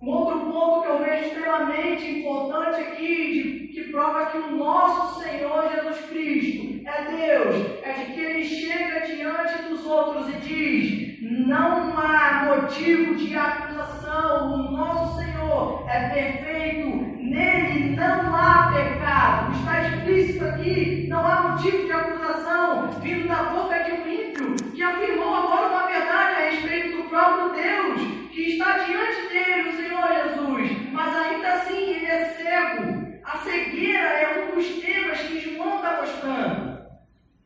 Um 0.00 0.10
outro 0.10 0.52
ponto 0.52 0.82
que 0.82 0.88
eu 0.88 0.98
vejo 0.98 1.26
extremamente 1.26 2.20
importante 2.20 2.80
aqui, 2.80 3.32
de, 3.32 3.68
que 3.72 3.90
prova 3.90 4.26
que 4.26 4.38
o 4.38 4.56
nosso 4.56 5.20
Senhor 5.20 5.68
Jesus 5.74 6.06
Cristo 6.08 6.86
é 6.86 7.04
Deus, 7.04 7.66
é 7.82 7.92
de 7.92 8.12
que 8.12 8.20
ele 8.20 8.44
chega 8.44 9.00
diante 9.00 9.62
dos 9.64 9.84
outros 9.84 10.28
e 10.28 10.38
diz: 10.38 11.20
não 11.20 11.98
há 11.98 12.44
motivo 12.44 13.16
de 13.16 13.36
acusação, 13.36 14.54
o 14.54 14.70
nosso 14.70 15.18
Senhor 15.18 15.84
é 15.88 16.08
perfeito, 16.10 16.86
nele 17.20 17.96
não 17.96 18.36
há 18.36 18.72
pecado. 18.72 19.52
Está 19.58 19.88
explícito 19.88 20.44
aqui, 20.44 21.06
não 21.08 21.26
há 21.26 21.48
motivo 21.48 21.86
de 21.86 21.92
acusação 21.92 22.88
vindo 23.00 23.26
da 23.26 23.42
boca 23.44 23.82
de 23.82 23.92
um 23.92 24.06
ímpio 24.06 24.54
que 24.72 24.82
afirmou 24.82 25.34
agora 25.34 25.68
uma 25.68 25.86
verdade 25.88 26.34
a 26.34 26.50
respeito 26.50 26.98
do 26.98 27.08
próprio 27.08 27.50
Deus 27.50 28.18
que 28.38 28.50
está 28.52 28.78
diante 28.78 29.28
dele, 29.28 29.68
o 29.68 29.76
Senhor 29.76 30.08
Jesus, 30.12 30.92
mas 30.92 31.16
ainda 31.16 31.54
assim 31.54 31.90
ele 31.90 32.06
é 32.06 32.24
cego. 32.26 33.08
A 33.38 33.40
cegueira 33.40 33.98
é 33.98 34.42
um 34.42 34.56
dos 34.56 34.66
temas 34.80 35.20
que 35.20 35.38
João 35.38 35.76
está 35.76 36.00
mostrando. 36.00 36.80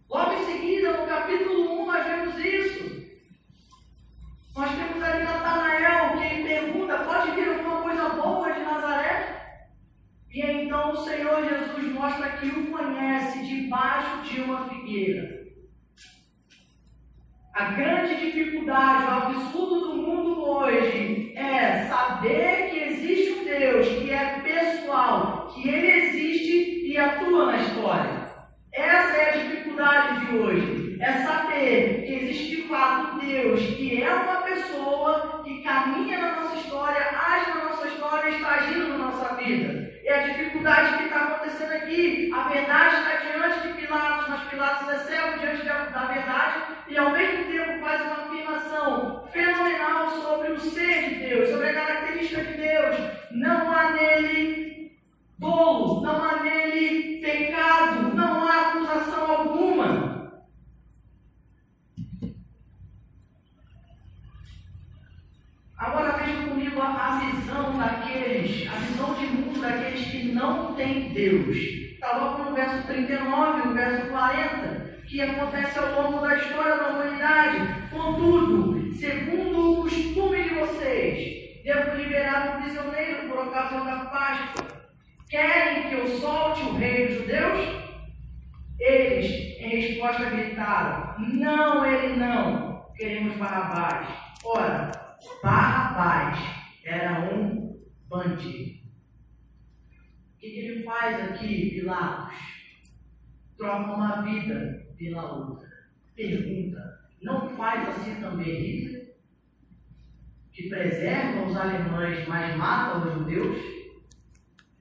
Logo 0.08 0.32
em 0.32 0.46
seguida, 0.46 0.96
no 0.96 1.06
capítulo 1.06 1.82
1, 1.82 1.86
nós 1.86 2.06
vemos 2.06 2.38
isso. 2.42 3.12
Nós 4.56 4.70
temos 4.70 5.02
ali 5.02 5.22
Natanael, 5.22 6.16
que 6.16 6.24
ele 6.24 6.48
pergunta: 6.48 7.04
pode 7.04 7.32
vir 7.32 7.46
alguma 7.46 7.82
coisa 7.82 8.08
boa 8.08 8.52
de 8.52 8.60
Nazaré? 8.60 9.66
E 10.30 10.40
então 10.40 10.92
o 10.92 10.96
Senhor 10.96 11.46
Jesus 11.46 11.92
mostra 11.92 12.38
que 12.38 12.46
o 12.46 12.70
conhece 12.70 13.46
debaixo 13.46 14.22
de 14.22 14.40
uma 14.40 14.66
figueira. 14.70 15.41
A 17.54 17.64
grande 17.64 18.14
dificuldade, 18.14 19.04
o 19.04 19.10
absurdo 19.10 19.80
do 19.80 19.96
mundo 19.96 20.42
hoje 20.42 21.34
é 21.36 21.84
saber 21.84 22.70
que 22.70 22.78
existe 22.78 23.40
um 23.40 23.44
Deus 23.44 23.86
que 23.88 24.10
é 24.10 24.40
pessoal, 24.40 25.48
que 25.52 25.68
ele 25.68 25.86
existe 25.86 26.86
e 26.86 26.96
atua 26.96 27.52
na 27.52 27.58
história. 27.58 28.22
Essa 28.72 29.16
é 29.18 29.28
a 29.28 29.36
dificuldade 29.36 30.24
de 30.24 30.38
hoje. 30.38 30.96
É 30.98 31.12
saber 31.12 32.04
que 32.06 32.14
existe 32.14 32.56
de 32.56 32.62
fato 32.68 33.16
um 33.16 33.18
Deus 33.18 33.60
que 33.60 34.02
é 34.02 34.14
uma 34.14 34.36
pessoa 34.36 35.42
que 35.44 35.62
caminha 35.62 36.20
na 36.20 36.36
nossa 36.36 36.56
história, 36.56 37.06
age 37.28 37.50
na 37.50 37.64
nossa 37.66 37.86
história 37.86 38.30
e 38.30 38.34
está 38.36 38.48
agindo 38.48 38.88
na 38.88 38.96
nossa 38.96 39.34
vida. 39.34 39.92
É 40.06 40.14
a 40.14 40.28
dificuldade 40.28 40.96
que 40.96 41.04
está 41.04 41.24
acontecendo 41.24 41.72
aqui. 41.72 42.30
A 42.34 42.48
verdade 42.48 42.96
está 42.96 43.16
diante 43.16 43.68
de 43.68 43.74
Pilatos, 43.74 44.28
mas 44.30 44.48
Pilatos 44.48 44.88
é 44.88 44.98
cego 45.00 45.38
diante 45.38 45.66
da, 45.66 45.84
da 45.84 46.06
verdade 46.06 46.71
e 46.92 46.98
ao 46.98 47.10
mesmo 47.10 47.50
tempo 47.50 47.80
faz 47.80 48.02
uma 48.02 48.26
afirmação 48.26 49.24
fenomenal 49.32 50.10
sobre 50.10 50.52
o 50.52 50.60
ser 50.60 51.08
de 51.08 51.14
Deus, 51.26 51.48
sobre 51.48 51.70
a 51.70 51.74
característica 51.74 52.44
de 52.44 52.52
Deus. 52.52 52.96
Não 53.30 53.72
há 53.72 53.92
nele 53.92 54.92
dolo, 55.38 56.02
não 56.02 56.22
há 56.22 56.42
nele 56.42 57.18
pecado, 57.22 58.14
não 58.14 58.46
há 58.46 58.68
acusação 58.68 59.30
alguma. 59.30 60.42
Agora 65.78 66.18
veja 66.18 66.46
comigo 66.46 66.78
a, 66.82 67.20
visão 67.20 67.78
daqueles, 67.78 68.68
a 68.68 68.74
visão 68.74 69.14
de 69.14 69.26
mundo 69.28 69.62
daqueles 69.62 70.10
que 70.10 70.24
não 70.30 70.74
têm 70.74 71.08
Deus. 71.14 71.56
Está 71.56 72.18
logo 72.18 72.50
no 72.50 72.54
verso 72.54 72.86
39, 72.86 73.68
no 73.68 73.74
verso 73.74 74.10
40, 74.10 74.81
que 75.12 75.20
acontece 75.20 75.78
ao 75.78 76.04
longo 76.04 76.26
da 76.26 76.38
história 76.38 76.78
da 76.78 76.88
humanidade. 76.88 77.90
Contudo, 77.90 78.94
segundo 78.94 79.72
o 79.72 79.82
costume 79.82 80.42
de 80.42 80.54
vocês, 80.54 81.62
devo 81.62 81.96
liberar 81.96 82.56
um 82.56 82.62
prisioneiro 82.62 83.28
por 83.28 83.46
ocasião 83.46 83.84
da 83.84 84.06
Páscoa. 84.06 84.64
Querem 85.28 85.90
que 85.90 85.94
eu 85.96 86.08
solte 86.18 86.62
o 86.62 86.76
rei 86.76 87.08
dos 87.08 87.18
judeus? 87.18 87.60
Eles, 88.80 89.60
em 89.60 89.68
resposta, 89.68 90.30
gritaram: 90.30 91.14
Não, 91.18 91.84
ele 91.84 92.16
não. 92.16 92.86
Queremos 92.96 93.36
Barrabás. 93.36 94.08
Ora, 94.42 94.92
Barrabás 95.42 96.38
era 96.86 97.20
um 97.20 97.78
bandido. 98.08 98.80
O 100.34 100.38
que 100.38 100.46
ele 100.46 100.82
faz 100.82 101.20
aqui, 101.22 101.70
Pilatos? 101.70 102.34
Troca 103.58 103.92
uma 103.92 104.22
vida 104.22 104.81
pela 104.96 105.32
outra. 105.32 105.68
Pergunta: 106.14 107.00
não 107.22 107.48
faz 107.50 107.88
assim 107.88 108.20
também 108.20 108.60
Hitler? 108.60 109.14
Que 110.52 110.68
preserva 110.68 111.46
os 111.46 111.56
alemães, 111.56 112.26
mas 112.28 112.56
mata 112.56 112.98
os 112.98 113.14
judeus? 113.14 113.56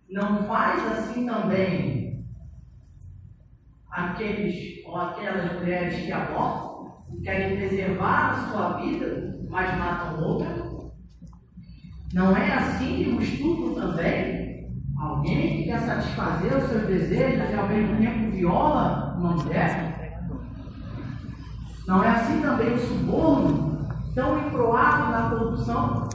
Não 0.09 0.43
faz 0.43 0.85
assim 0.91 1.25
também 1.25 2.25
aqueles 3.89 4.85
ou 4.85 4.95
aquelas 4.97 5.53
mulheres 5.53 5.95
que 6.05 6.11
abortam, 6.11 7.05
querem 7.23 7.57
preservar 7.57 8.31
a 8.31 8.49
sua 8.49 8.81
vida, 8.81 9.39
mas 9.49 9.77
matam 9.77 10.23
outra? 10.23 10.71
Não 12.13 12.35
é 12.35 12.53
assim 12.53 13.03
que 13.03 13.09
o 13.09 13.21
estupro 13.21 13.75
também? 13.75 14.69
Alguém 14.97 15.57
que 15.57 15.63
quer 15.63 15.79
satisfazer 15.79 16.57
os 16.57 16.69
seus 16.69 16.87
desejos 16.87 17.49
e 17.49 17.53
ao 17.53 17.67
mesmo 17.69 17.97
tempo 17.97 18.31
viola 18.31 19.15
uma 19.17 19.35
mulher? 19.35 19.90
Não 21.91 22.01
é 22.01 22.07
assim 22.07 22.41
também 22.41 22.73
o 22.73 22.79
suborno, 22.79 23.85
tão 24.15 24.39
encroado 24.39 25.11
na 25.11 25.29
corrupção? 25.29 26.07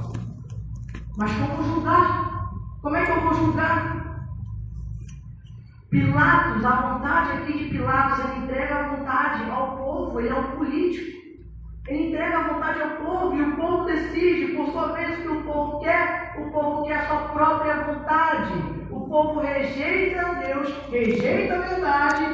Mas 1.19 1.31
como 1.33 1.63
julgar? 1.65 2.51
Como 2.81 2.97
é 2.97 3.05
que 3.05 3.11
eu 3.11 3.21
vou 3.21 3.35
julgar? 3.35 4.27
Pilatos, 5.91 6.65
a 6.65 6.77
vontade 6.77 7.33
aqui 7.33 7.59
de 7.59 7.65
Pilatos, 7.69 8.25
ele 8.25 8.45
entrega 8.45 8.75
a 8.75 8.97
vontade 8.97 9.51
ao 9.51 9.77
povo, 9.77 10.19
ele 10.19 10.31
é 10.31 10.35
um 10.35 10.57
político. 10.57 11.19
Ele 11.89 12.09
entrega 12.09 12.39
a 12.39 12.55
vontade 12.55 12.81
ao 12.81 12.91
povo 13.05 13.37
e 13.37 13.43
o 13.43 13.57
povo 13.57 13.85
decide, 13.85 14.57
por 14.57 14.69
sua 14.69 14.93
vez, 14.93 15.19
o 15.19 15.23
que 15.25 15.29
o 15.29 15.43
povo 15.43 15.81
quer. 15.81 16.37
O 16.39 16.51
povo 16.53 16.87
quer 16.87 17.01
a 17.01 17.07
sua 17.07 17.19
própria 17.35 17.83
vontade. 17.83 18.55
O 18.91 19.01
povo 19.01 19.41
rejeita 19.41 20.37
Deus, 20.37 20.75
rejeita 20.91 21.55
a 21.55 21.59
verdade 21.59 22.25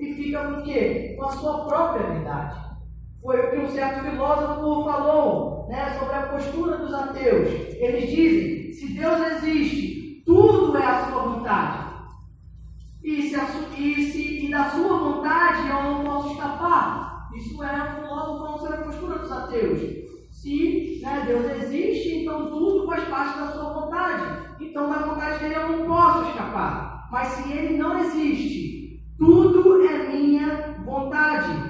e 0.00 0.14
fica 0.14 0.42
com 0.44 0.60
o 0.60 0.62
quê? 0.62 1.14
Com 1.18 1.26
a 1.26 1.32
sua 1.32 1.66
própria 1.66 2.06
verdade. 2.06 2.65
Foi 3.26 3.40
o 3.40 3.50
que 3.50 3.56
um 3.58 3.68
certo 3.68 4.08
filósofo 4.08 4.84
falou. 4.84 5.66
né, 5.68 5.98
sobre 5.98 6.14
a 6.14 6.22
postura 6.28 6.76
dos 6.76 6.94
ateus. 6.94 7.48
Eles 7.74 8.08
dizem: 8.08 8.72
se 8.72 8.86
Deus 8.92 9.20
existe, 9.32 10.22
tudo 10.24 10.78
é 10.78 10.86
a 10.86 11.06
sua 11.06 11.22
vontade. 11.22 11.86
E, 13.02 13.22
se, 13.22 13.36
e, 13.76 14.10
se, 14.12 14.46
e 14.46 14.50
da 14.50 14.70
sua 14.70 14.96
vontade 14.96 15.68
eu 15.68 15.82
não 15.82 16.04
posso 16.04 16.34
escapar. 16.34 17.28
Isso 17.34 17.62
é 17.64 17.82
um 17.82 18.02
filósofo 18.02 18.38
falando 18.38 18.60
sobre 18.60 18.76
a 18.76 18.82
postura 18.82 19.18
dos 19.18 19.32
ateus. 19.32 19.80
Se 20.30 21.00
né, 21.02 21.24
Deus 21.26 21.50
existe, 21.62 22.22
então 22.22 22.48
tudo 22.48 22.86
faz 22.86 23.04
parte 23.08 23.38
da 23.40 23.48
sua 23.48 23.72
vontade. 23.72 24.46
Então, 24.60 24.88
da 24.88 24.98
vontade 24.98 25.40
dele 25.40 25.56
eu 25.56 25.78
não 25.78 25.86
posso 25.86 26.30
escapar. 26.30 27.08
Mas 27.10 27.28
se 27.28 27.52
ele 27.52 27.76
não 27.76 27.98
existe, 27.98 29.00
tudo 29.18 29.84
é 29.84 30.12
minha 30.12 30.76
vontade. 30.84 31.65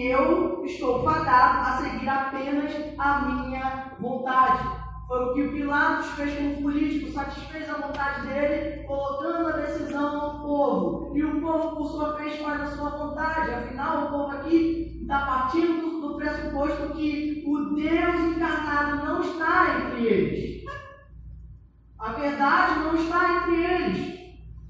Eu 0.00 0.64
estou 0.64 1.02
fadado 1.02 1.68
a 1.68 1.76
seguir 1.78 2.08
apenas 2.08 2.72
a 2.96 3.20
minha 3.22 3.96
vontade. 3.98 4.68
Foi 5.08 5.24
o 5.24 5.34
que 5.34 5.48
Pilatos 5.48 6.10
fez 6.10 6.38
com 6.38 6.48
o 6.48 6.62
político, 6.62 7.10
satisfez 7.10 7.68
a 7.68 7.86
vontade 7.86 8.26
dele, 8.26 8.84
colocando 8.84 9.48
a 9.48 9.52
decisão 9.52 10.20
ao 10.20 10.40
povo. 10.42 11.16
E 11.16 11.24
o 11.24 11.40
povo, 11.40 11.76
por 11.76 11.86
sua 11.86 12.12
vez, 12.12 12.38
faz 12.38 12.60
a 12.60 12.76
sua 12.76 12.90
vontade. 12.90 13.54
Afinal, 13.54 14.04
o 14.04 14.10
povo 14.10 14.32
aqui 14.32 15.00
está 15.00 15.26
partindo 15.26 16.00
do 16.00 16.16
pressuposto 16.16 16.94
que 16.94 17.42
o 17.46 17.74
Deus 17.74 18.36
encarnado 18.36 19.04
não 19.04 19.20
está 19.22 19.78
entre 19.80 20.06
eles. 20.06 20.64
A 21.98 22.12
verdade 22.12 22.80
não 22.80 22.94
está 22.94 23.36
entre 23.36 23.64
eles. 23.64 24.18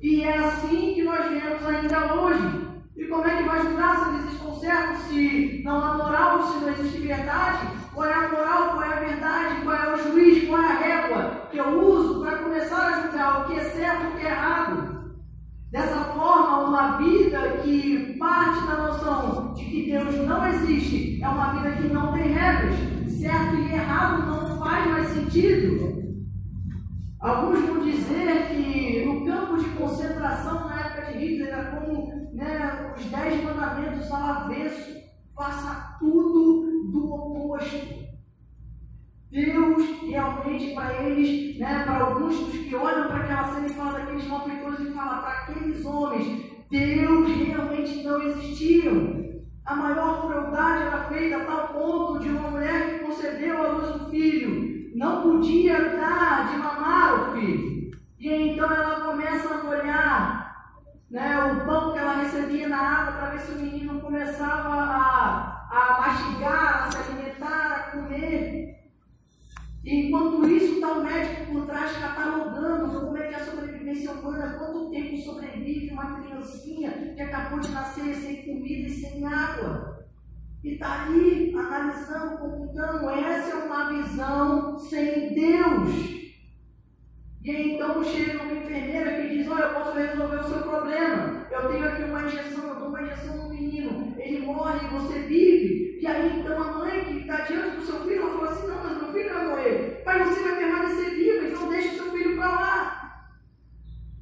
E 0.00 0.22
é 0.22 0.38
assim 0.38 0.94
que 0.94 1.02
nós 1.02 1.28
vemos 1.28 1.66
ainda 1.66 2.14
hoje. 2.14 2.67
E 2.98 3.06
como 3.06 3.24
é 3.28 3.36
que 3.36 3.48
vai 3.48 3.62
julgar 3.62 3.96
se 3.96 4.08
eles 4.08 4.32
estão 4.32 4.52
certos, 4.58 5.02
se 5.02 5.62
não 5.64 5.80
há 5.80 5.96
moral, 5.96 6.42
se 6.42 6.58
não 6.58 6.68
existe 6.68 6.98
verdade? 6.98 7.68
Qual 7.94 8.08
é 8.08 8.12
a 8.12 8.28
moral, 8.28 8.70
qual 8.70 8.82
é 8.82 8.92
a 8.92 9.00
verdade, 9.00 9.62
qual 9.62 9.76
é 9.76 9.94
o 9.94 9.96
juiz, 9.96 10.48
qual 10.48 10.60
é 10.60 10.66
a 10.66 10.78
régua 10.78 11.48
que 11.48 11.58
eu 11.58 11.80
uso 11.80 12.20
para 12.20 12.38
começar 12.38 12.88
a 12.88 13.02
julgar 13.02 13.40
o 13.40 13.44
que 13.44 13.60
é 13.60 13.62
certo 13.62 14.02
e 14.02 14.06
o 14.08 14.10
que 14.16 14.26
é 14.26 14.30
errado? 14.30 15.12
Dessa 15.70 16.00
forma, 16.12 16.64
uma 16.64 16.96
vida 16.96 17.58
que 17.62 18.16
parte 18.18 18.66
da 18.66 18.76
noção 18.78 19.54
de 19.54 19.64
que 19.64 19.90
Deus 19.92 20.16
não 20.26 20.44
existe 20.48 21.22
é 21.22 21.28
uma 21.28 21.52
vida 21.52 21.76
que 21.76 21.86
não 21.86 22.12
tem 22.12 22.32
regras. 22.32 22.74
Certo 23.06 23.54
e 23.54 23.74
errado 23.74 24.26
não 24.26 24.58
faz 24.58 24.90
mais 24.90 25.06
sentido. 25.10 26.16
Alguns 27.20 27.60
vão 27.60 27.78
dizer 27.80 28.48
que 28.48 29.04
no 29.06 29.24
campo 29.24 29.56
de 29.56 29.68
concentração 29.70 30.68
época 30.70 30.87
de 30.87 30.87
Hitler 30.87 30.87
né, 32.32 32.94
os 32.96 33.04
dez 33.06 33.44
mandamentos 33.44 34.10
ao 34.10 34.22
avesso. 34.22 34.98
Faça 35.34 35.96
tudo 35.98 36.90
do 36.90 37.12
oposto. 37.12 38.08
Deus 39.30 40.00
realmente 40.02 40.74
para 40.74 41.02
eles, 41.02 41.58
né, 41.58 41.84
para 41.84 42.04
alguns 42.04 42.38
dos 42.38 42.58
que 42.58 42.74
olham 42.74 43.08
para 43.08 43.18
aquela 43.18 43.54
cena 43.54 43.66
e 43.66 43.74
falam 43.74 43.92
daqueles 43.92 44.26
malfeitores 44.26 44.80
e 44.80 44.92
falam 44.92 45.20
para 45.20 45.30
aqueles 45.30 45.84
homens, 45.84 46.50
Deus 46.70 47.28
realmente 47.36 48.02
não 48.02 48.22
existiam. 48.22 49.28
A 49.64 49.76
maior 49.76 50.22
crueldade 50.22 50.82
era 50.84 51.04
feita 51.04 51.36
a 51.36 51.44
tal 51.44 51.68
ponto 51.68 52.20
de 52.20 52.30
uma 52.30 52.50
mulher 52.50 52.98
que 52.98 53.04
concedeu 53.04 53.62
a 53.62 53.72
luz 53.72 53.92
do 53.92 54.10
filho 54.10 54.78
não 54.98 55.22
podia 55.22 55.78
dar 55.96 56.48
de 56.48 56.56
mamar 56.58 57.30
o 57.30 57.32
filho. 57.32 57.90
E 58.18 58.28
então 58.28 58.70
ela 58.70 59.00
começa 59.00 59.54
a 59.54 59.62
molhar 59.62 60.47
né, 61.10 61.52
o 61.52 61.64
pão 61.64 61.92
que 61.92 61.98
ela 61.98 62.22
recebia 62.22 62.68
na 62.68 62.78
água 62.78 63.12
para 63.12 63.30
ver 63.30 63.40
se 63.40 63.52
o 63.52 63.60
menino 63.60 64.00
começava 64.00 64.74
a, 64.74 65.68
a 65.70 66.00
mastigar, 66.00 66.86
a 66.86 66.90
se 66.90 66.98
alimentar, 66.98 67.72
a 67.72 67.90
comer. 67.90 68.78
Enquanto 69.84 70.46
isso, 70.48 70.74
está 70.74 70.92
o 70.92 71.02
médico 71.02 71.52
por 71.52 71.66
trás 71.66 71.96
catalogando 71.96 73.00
como 73.00 73.16
é 73.16 73.28
que 73.28 73.34
é 73.34 73.38
a 73.38 73.44
sobrevivência 73.44 74.12
humana, 74.12 74.58
quanto 74.58 74.90
tempo 74.90 75.16
sobrevive 75.16 75.92
uma 75.92 76.20
criancinha 76.20 77.14
que 77.14 77.22
acabou 77.22 77.58
de 77.60 77.70
nascer 77.70 78.14
sem 78.14 78.44
comida 78.44 78.88
e 78.88 78.90
sem 78.90 79.24
água. 79.24 80.06
E 80.62 80.72
está 80.72 81.04
ali 81.04 81.54
analisando, 81.56 82.38
computando. 82.38 83.08
Essa 83.08 83.56
é 83.56 83.64
uma 83.64 83.88
visão 83.88 84.78
sem 84.78 85.32
Deus. 85.32 86.27
E 87.42 87.50
aí, 87.50 87.74
então 87.74 88.02
chega 88.02 88.42
uma 88.42 88.52
enfermeira 88.52 89.22
que 89.22 89.28
diz: 89.28 89.48
Olha, 89.48 89.64
eu 89.64 89.74
posso 89.74 89.96
resolver 89.96 90.36
o 90.36 90.44
seu 90.44 90.62
problema. 90.62 91.46
Eu 91.50 91.68
tenho 91.68 91.88
aqui 91.88 92.02
uma 92.02 92.22
injeção, 92.22 92.68
eu 92.68 92.74
dou 92.74 92.88
uma 92.88 93.02
injeção 93.02 93.36
no 93.36 93.48
menino. 93.48 94.14
Ele 94.18 94.44
morre 94.44 94.86
e 94.86 94.90
você 94.90 95.20
vive. 95.20 95.98
E 96.00 96.06
aí, 96.06 96.40
então 96.40 96.60
a 96.60 96.72
mãe 96.72 97.04
que 97.04 97.18
está 97.20 97.36
diante 97.42 97.76
do 97.76 97.82
seu 97.82 98.00
filho, 98.00 98.22
ela 98.22 98.30
falou 98.32 98.48
assim: 98.48 98.66
Não, 98.66 98.82
mas 98.82 99.02
meu 99.02 99.12
filho 99.12 99.34
vai 99.34 99.46
morrer. 99.46 100.02
Pai, 100.04 100.24
você 100.24 100.42
vai 100.42 100.56
permanecer 100.56 101.10
vivo, 101.14 101.46
então 101.46 101.68
deixa 101.68 101.88
o 101.88 101.92
seu 101.92 102.12
filho 102.12 102.36
para 102.36 102.50
lá. 102.50 102.98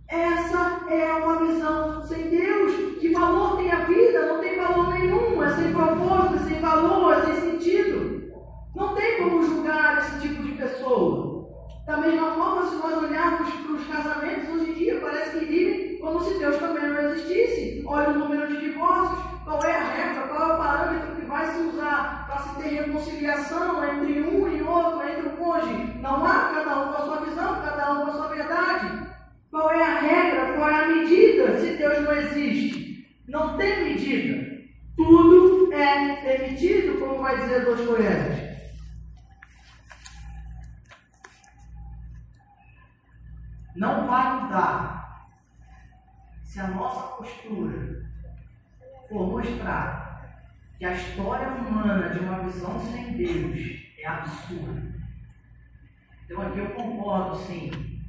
Essa 0.09 0.85
é 0.89 1.13
uma 1.15 1.47
visão 1.47 2.03
sem 2.03 2.29
Deus. 2.29 2.99
Que 3.01 3.13
valor 3.13 3.57
tem 3.57 3.73
a 3.73 3.85
vida? 3.87 4.27
Não 4.27 4.41
tem 4.41 4.57
valor 4.57 4.89
nenhum. 4.93 5.43
É 5.43 5.51
sem 5.57 5.73
propósito, 5.73 6.35
é 6.35 6.49
sem 6.49 6.61
valor, 6.61 7.13
é 7.13 7.25
sem 7.25 7.35
sentido. 7.35 8.33
Não 8.75 8.95
tem 8.95 9.19
como 9.19 9.43
julgar 9.43 9.99
esse 9.99 10.21
tipo 10.21 10.43
de 10.43 10.53
pessoa. 10.53 11.37
Da 11.87 11.99
mesma 11.99 12.35
forma, 12.35 12.67
se 12.67 12.76
nós 12.87 13.03
olharmos 13.03 13.53
para 13.53 13.73
os 13.73 13.87
casamentos 13.87 14.49
hoje 14.49 14.71
em 14.71 14.75
dia, 14.75 15.01
parece 15.01 15.39
que 15.39 15.45
vivem 15.45 15.99
como 15.99 16.21
se 16.21 16.39
Deus 16.39 16.57
também 16.57 16.89
não 16.89 17.11
existisse. 17.11 17.83
Olha 17.85 18.11
o 18.11 18.19
número 18.19 18.47
de 18.47 18.61
divórcios, 18.61 19.19
qual 19.45 19.63
é 19.65 19.75
a 19.75 19.85
regra, 19.85 20.29
qual 20.29 20.51
é 20.51 20.55
o 20.55 20.59
parâmetro 20.59 21.17
que 21.17 21.27
vai 21.27 21.47
se 21.47 21.61
usar 21.63 22.27
para 22.27 22.39
se 22.39 22.57
ter 22.57 22.69
reconciliação 22.69 23.85
entre 23.85 24.21
um 24.21 24.49
e 24.49 24.63
outro, 24.63 25.09
entre 25.09 25.27
o 25.27 25.37
cônjuge. 25.37 25.99
Não 26.01 26.25
há 26.25 26.53
cada 26.55 26.81
um 26.81 26.93
com 26.93 27.03
a 27.03 27.05
sua 27.05 27.21
visão, 27.25 27.63
cada 27.63 27.93
um 27.93 28.05
com 28.05 28.11
a 28.11 28.13
sua 28.13 28.29
verdade. 28.29 29.07
Qual 29.51 29.71
é 29.71 29.83
a 29.83 30.01
regra? 30.01 30.53
Qual 30.55 30.69
é 30.69 30.85
a 30.85 30.89
medida 30.89 31.59
se 31.59 31.77
Deus 31.77 32.03
não 32.03 32.13
existe? 32.13 33.07
Não 33.27 33.57
tem 33.57 33.85
medida. 33.85 34.47
Tudo 34.97 35.73
é 35.73 36.17
permitido, 36.17 37.01
como 37.01 37.19
vai 37.23 37.37
dizer 37.39 37.65
Dostoiévski. 37.65 38.46
Não 43.77 44.07
vai 44.07 44.41
mudar 44.41 45.29
se 46.43 46.59
a 46.59 46.69
nossa 46.69 47.17
postura 47.17 48.07
for 49.07 49.27
mostrar 49.27 50.41
que 50.79 50.85
a 50.87 50.95
história 50.95 51.49
humana 51.49 52.09
de 52.09 52.21
uma 52.21 52.39
visão 52.39 52.81
sem 52.81 53.13
Deus 53.13 53.83
é 53.99 54.07
absurda. 54.07 54.83
Então 56.25 56.41
aqui 56.41 56.59
eu 56.59 56.71
concordo 56.71 57.37
sim 57.37 58.01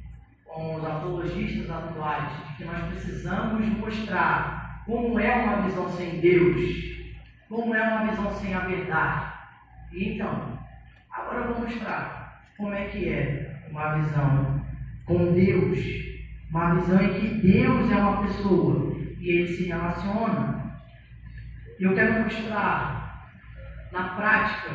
com 0.46 0.76
os 0.76 0.84
apologistas 0.84 1.70
atuais 1.70 2.32
que 2.56 2.64
nós 2.64 2.86
precisamos 2.86 3.66
mostrar 3.78 4.82
como 4.86 5.20
é 5.20 5.34
uma 5.34 5.62
visão 5.62 5.86
sem 5.90 6.18
Deus, 6.18 6.56
como 7.46 7.74
é 7.74 7.82
uma 7.82 8.10
visão 8.10 8.32
sem 8.32 8.54
a 8.54 8.60
verdade. 8.60 9.32
E 9.92 10.14
então, 10.14 10.58
agora 11.10 11.40
eu 11.40 11.52
vou 11.52 11.60
mostrar 11.60 12.42
como 12.56 12.72
é 12.72 12.86
que 12.86 13.06
é 13.12 13.66
uma 13.70 13.96
visão 13.96 14.57
com 15.08 15.32
Deus, 15.32 15.78
uma 16.50 16.74
visão 16.76 17.02
em 17.02 17.14
que 17.14 17.48
Deus 17.48 17.90
é 17.90 17.96
uma 17.96 18.22
pessoa 18.22 18.96
e 19.18 19.28
ele 19.28 19.48
se 19.48 19.64
relaciona. 19.64 20.78
Eu 21.80 21.94
quero 21.94 22.22
mostrar 22.22 23.28
na 23.90 24.02
prática 24.10 24.70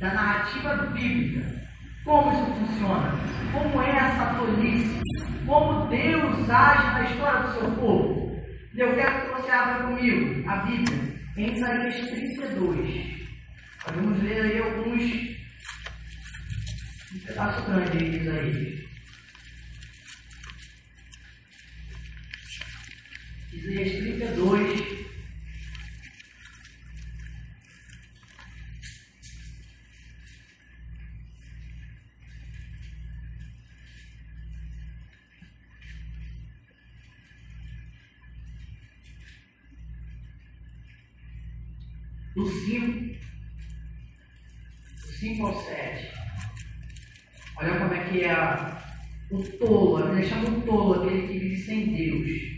da 0.00 0.12
narrativa 0.12 0.74
bíblica 0.92 1.62
como 2.04 2.32
isso 2.32 2.46
funciona, 2.46 3.12
como 3.52 3.82
é 3.82 3.90
essa 3.90 4.34
tolice 4.34 5.06
como 5.46 5.86
Deus 5.88 6.50
age 6.50 6.86
na 6.92 7.04
história 7.04 7.42
do 7.42 7.52
seu 7.54 7.70
povo. 7.72 8.36
Eu 8.74 8.94
quero 8.94 9.20
que 9.20 9.40
você 9.40 9.50
abra 9.50 9.86
comigo 9.86 10.50
a 10.50 10.56
Bíblia, 10.56 10.98
em 11.36 11.52
Isaías 11.52 11.94
32. 11.94 13.16
Nós 13.86 13.96
vamos 13.96 14.22
ler 14.22 14.42
aí 14.42 14.58
alguns 14.58 15.36
um 17.14 17.18
pedaço 17.24 17.70
grande 17.70 17.96
aí 17.96 18.10
de 18.10 18.16
Isaías. 18.18 18.86
Isaías 23.56 23.92
32. 23.92 24.96
do 42.36 42.46
5, 42.46 43.16
do 45.00 45.12
5 45.12 45.46
ao 45.46 45.64
7. 45.64 46.12
Olha 47.56 47.78
como 47.78 47.94
é 47.94 48.04
que 48.04 48.24
é 48.24 48.36
o 49.30 49.42
tolo, 49.58 50.06
Bíblia 50.08 50.28
chama 50.28 50.50
o 50.50 50.60
tolo, 50.60 51.02
aquele 51.02 51.26
que 51.26 51.38
vive 51.38 51.56
sem 51.56 51.94
Deus. 51.94 52.55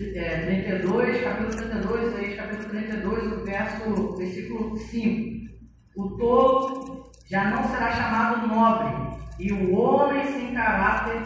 É, 0.00 0.38
32, 0.46 1.22
capítulo 1.22 1.56
32, 1.56 2.12
Isaías 2.12 2.36
capítulo 2.36 2.68
32, 2.70 3.32
o 3.32 3.44
verso, 3.44 4.16
versículo 4.16 4.76
5. 4.76 5.54
O 5.96 6.08
tolo 6.16 7.12
já 7.30 7.44
não 7.50 7.64
será 7.68 7.92
chamado 7.92 8.48
nobre, 8.48 9.18
e 9.38 9.52
o 9.52 9.74
homem 9.74 10.24
sem 10.26 10.52
caráter 10.52 11.22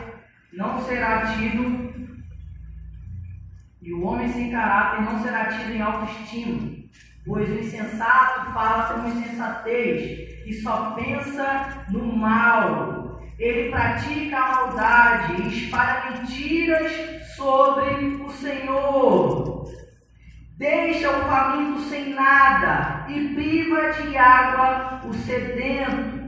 não 0.53 0.81
será 0.85 1.35
tido 1.35 1.89
e 3.81 3.93
o 3.95 4.03
homem 4.03 4.29
sem 4.29 4.51
caráter 4.51 5.03
não 5.03 5.23
será 5.23 5.47
tido 5.47 5.73
em 5.73 5.81
autoestima, 5.81 6.77
pois 7.25 7.49
o 7.49 7.59
insensato 7.59 8.53
fala 8.53 8.83
com 8.85 9.09
insensatez 9.09 10.45
e 10.47 10.53
só 10.61 10.91
pensa 10.91 11.87
no 11.89 12.15
mal. 12.15 13.23
Ele 13.39 13.71
pratica 13.71 14.37
a 14.37 14.55
maldade 14.57 15.49
espalha 15.49 16.11
mentiras 16.11 17.18
sobre 17.39 18.17
o 18.17 18.31
Senhor. 18.31 19.65
Deixa 20.57 21.09
o 21.09 21.25
faminto 21.25 21.81
sem 21.83 22.13
nada 22.13 23.07
e 23.09 23.33
priva 23.33 23.93
de 23.93 24.17
água 24.17 25.07
o 25.07 25.15
sedento. 25.15 26.19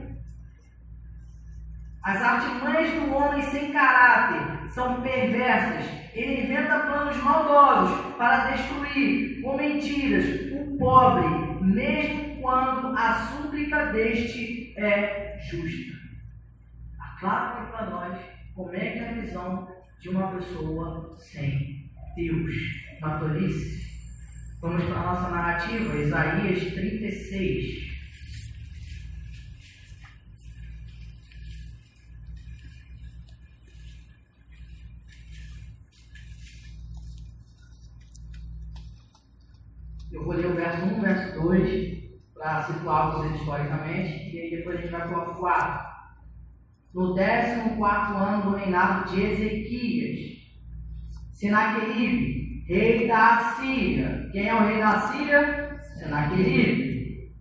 As 2.01 2.21
artimanhas 2.21 2.93
do 2.93 3.13
homem 3.13 3.41
sem 3.41 3.73
caráter 3.73 4.69
são 4.69 5.01
perversas. 5.01 5.85
Ele 6.13 6.43
inventa 6.43 6.79
planos 6.79 7.17
maldosos 7.17 8.15
para 8.15 8.51
destruir, 8.51 9.41
com 9.41 9.57
mentiras, 9.57 10.25
o 10.53 10.77
pobre, 10.77 11.27
mesmo 11.61 12.41
quando 12.41 12.97
a 12.97 13.13
súplica 13.15 13.87
deste 13.87 14.73
é 14.77 15.37
justa. 15.41 15.91
Aclara 16.99 17.65
para 17.65 17.89
nós 17.89 18.17
como 18.55 18.73
é 18.73 18.79
que 18.79 18.99
é 18.99 19.09
a 19.09 19.13
visão 19.13 19.80
de 20.01 20.09
uma 20.09 20.35
pessoa 20.35 21.15
sem 21.19 21.91
Deus. 22.15 22.55
Uma 22.99 23.19
tolice. 23.19 23.81
Vamos 24.59 24.83
para 24.85 24.99
a 24.99 25.05
nossa 25.13 25.29
narrativa, 25.29 25.95
Isaías 25.95 26.73
36. 26.73 27.91
Eu 40.11 40.25
vou 40.25 40.33
ler 40.33 40.47
o 40.47 40.55
verso 40.55 40.85
1, 40.85 41.01
verso 41.01 41.41
2, 41.41 42.03
para 42.33 42.63
situar 42.63 43.11
vocês 43.11 43.39
historicamente, 43.39 44.35
e 44.35 44.39
aí 44.39 44.49
depois 44.51 44.77
a 44.77 44.81
gente 44.81 44.91
vai 44.91 45.07
para 45.07 45.31
o 45.31 45.35
4. 45.35 45.90
No 46.93 47.15
14 47.15 47.71
ano 48.15 48.41
do 48.43 48.55
reinado 48.55 49.09
de 49.09 49.21
Ezequias, 49.21 50.41
Senaqueribe, 51.31 52.65
rei 52.67 53.07
da 53.07 53.37
Assíria. 53.37 54.29
Quem 54.31 54.47
é 54.47 54.53
o 54.53 54.65
rei 54.65 54.77
da 54.77 54.89
Assíria? 54.89 55.79
Senaqueribe. 55.97 57.31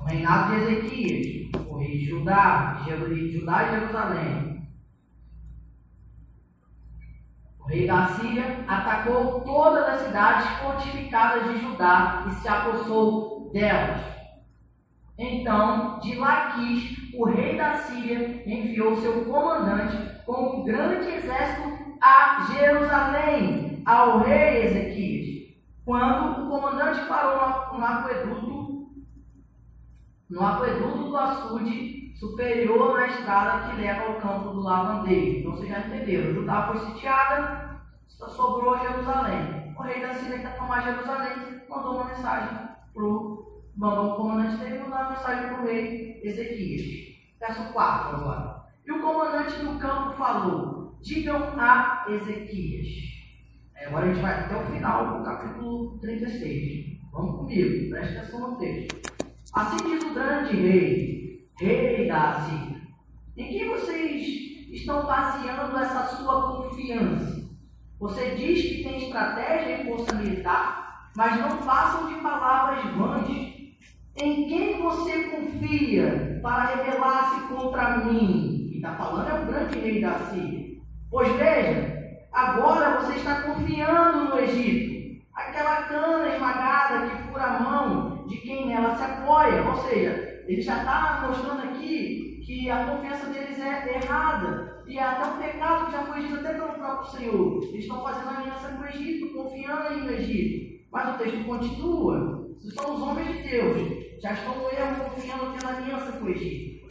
O 0.00 0.04
reinado 0.04 0.54
de 0.54 0.60
Ezequias, 0.62 1.66
o 1.66 1.78
rei 1.78 1.98
de 1.98 2.04
Judá, 2.06 2.84
Judá 3.32 3.64
e 3.64 3.70
Jerusalém. 3.70 4.48
rei 7.68 7.86
da 7.86 8.06
Síria 8.08 8.64
atacou 8.66 9.40
todas 9.42 9.88
as 9.88 10.00
cidades 10.06 10.48
fortificadas 10.58 11.52
de 11.52 11.60
Judá 11.60 12.24
e 12.26 12.30
se 12.36 12.48
apossou 12.48 13.50
delas. 13.52 14.17
Então, 15.18 15.98
de 15.98 16.14
Laquis, 16.14 17.12
o 17.12 17.24
rei 17.24 17.56
da 17.56 17.78
Síria 17.78 18.42
enviou 18.46 18.96
seu 18.96 19.24
comandante 19.24 20.22
com 20.24 20.60
um 20.60 20.64
grande 20.64 21.10
exército 21.10 21.98
a 22.00 22.46
Jerusalém, 22.52 23.82
ao 23.84 24.20
rei 24.20 24.66
Ezequias. 24.66 25.48
Quando 25.84 26.44
o 26.44 26.48
comandante 26.48 27.04
parou 27.08 27.76
no 27.76 27.84
aqueduto, 27.84 28.90
no 30.30 30.46
aqueduto 30.46 31.08
do 31.08 31.16
açude 31.16 32.14
superior 32.18 32.94
na 32.94 33.06
estrada 33.06 33.68
que 33.68 33.80
leva 33.80 34.06
ao 34.06 34.20
campo 34.20 34.50
do 34.50 34.60
lavandeiro. 34.60 35.38
Então 35.38 35.52
vocês 35.52 35.68
já 35.68 35.80
entenderam, 35.80 36.34
Judá 36.34 36.68
foi 36.68 36.78
sitiada, 36.86 37.80
só 38.06 38.28
sobrou 38.28 38.78
Jerusalém. 38.78 39.74
O 39.76 39.82
rei 39.82 40.00
da 40.00 40.14
Síria 40.14 40.38
quer 40.40 40.56
tomar 40.58 40.82
Jerusalém, 40.82 41.62
mandou 41.68 41.94
uma 41.94 42.04
mensagem 42.04 42.68
pro, 42.92 43.37
mandou 43.78 44.12
o 44.12 44.16
comandante 44.16 44.56
dele 44.56 44.80
mandar 44.80 45.02
uma 45.02 45.10
mensagem 45.10 45.48
para 45.48 45.62
o 45.62 45.64
rei 45.64 46.20
Ezequias. 46.24 47.16
Verso 47.38 47.72
4 47.72 48.16
agora. 48.16 48.64
E 48.84 48.92
o 48.92 49.00
comandante 49.00 49.56
do 49.60 49.78
campo 49.78 50.16
falou: 50.16 50.98
digam 51.00 51.54
a 51.56 52.04
Ezequias. 52.08 52.88
Agora 53.86 54.06
a 54.06 54.08
gente 54.08 54.20
vai 54.20 54.34
até 54.34 54.56
o 54.56 54.66
final 54.66 55.18
do 55.18 55.24
capítulo 55.24 55.98
36. 56.00 56.98
Vamos 57.12 57.36
comigo, 57.36 57.90
preste 57.90 58.18
atenção 58.18 58.50
no 58.50 58.56
texto. 58.58 59.12
Assim 59.54 59.76
diz 59.76 60.04
o 60.04 60.12
grande 60.12 60.56
rei, 60.56 61.48
rei 61.58 62.08
da 62.08 62.30
Assíria. 62.30 62.80
Em 63.36 63.48
que 63.48 63.64
vocês 63.68 64.26
estão 64.72 65.06
baseando 65.06 65.78
essa 65.78 66.16
sua 66.16 66.56
confiança? 66.56 67.48
Você 68.00 68.34
diz 68.34 68.60
que 68.60 68.82
tem 68.82 69.04
estratégia 69.04 69.82
e 69.82 69.86
força 69.86 70.14
militar, 70.16 71.10
mas 71.16 71.40
não 71.40 71.58
passam 71.58 72.08
de 72.08 72.20
palavras 72.20 72.84
vãs. 72.94 73.57
Em 74.20 74.48
quem 74.48 74.80
você 74.80 75.28
confia 75.28 76.40
para 76.42 76.74
rebelar-se 76.74 77.40
contra 77.46 77.98
mim? 77.98 78.68
E 78.72 78.76
está 78.76 78.96
falando 78.96 79.28
é 79.28 79.40
o 79.40 79.46
grande 79.46 79.78
rei 79.78 80.00
da 80.00 80.18
Síria. 80.18 80.76
Pois 81.08 81.32
veja, 81.36 82.18
agora 82.32 82.98
você 82.98 83.16
está 83.16 83.42
confiando 83.42 84.24
no 84.24 84.40
Egito. 84.40 85.22
Aquela 85.32 85.82
cana 85.82 86.34
esmagada 86.34 87.06
que 87.06 87.28
fura 87.28 87.44
a 87.44 87.60
mão 87.60 88.26
de 88.26 88.38
quem 88.38 88.66
nela 88.66 88.96
se 88.96 89.04
apoia. 89.04 89.62
Ou 89.62 89.76
seja, 89.88 90.42
ele 90.48 90.62
já 90.62 90.78
está 90.78 91.24
mostrando 91.28 91.62
aqui 91.62 92.42
que 92.44 92.68
a 92.68 92.86
confiança 92.86 93.26
deles 93.26 93.60
é 93.60 94.02
errada. 94.02 94.82
E 94.88 94.98
até 94.98 95.28
um 95.28 95.38
pecado 95.38 95.86
que 95.86 95.92
já 95.92 96.02
foi 96.02 96.22
dito 96.22 96.40
até 96.40 96.54
pelo 96.54 96.72
próprio 96.72 97.10
Senhor. 97.12 97.62
Eles 97.62 97.84
estão 97.84 98.02
fazendo 98.02 98.30
aliança 98.30 98.68
com 98.68 98.82
o 98.82 98.86
Egito, 98.86 99.32
confiando 99.32 99.88
aí 99.88 100.00
no 100.00 100.10
Egito. 100.10 100.88
Mas 100.90 101.14
o 101.14 101.18
texto 101.18 101.44
continua. 101.44 102.47
Se 102.60 102.70
são 102.72 102.94
os 102.94 103.02
homens 103.02 103.36
de 103.36 103.48
Deus, 103.48 104.20
já 104.20 104.32
estão 104.32 104.70
erro 104.70 105.10
confiando 105.10 105.52
tendo 105.52 105.68
aliança 105.68 106.12
com 106.12 106.24
o 106.24 106.30
Egito. 106.30 106.88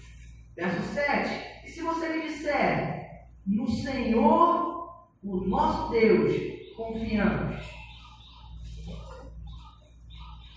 Verso 0.55 0.81
7. 0.93 1.65
E 1.65 1.69
se 1.69 1.81
você 1.81 2.07
lhe 2.07 2.27
disser, 2.27 3.27
no 3.45 3.69
Senhor, 3.69 5.07
o 5.23 5.41
nosso 5.47 5.91
Deus, 5.91 6.33
confiamos. 6.75 7.65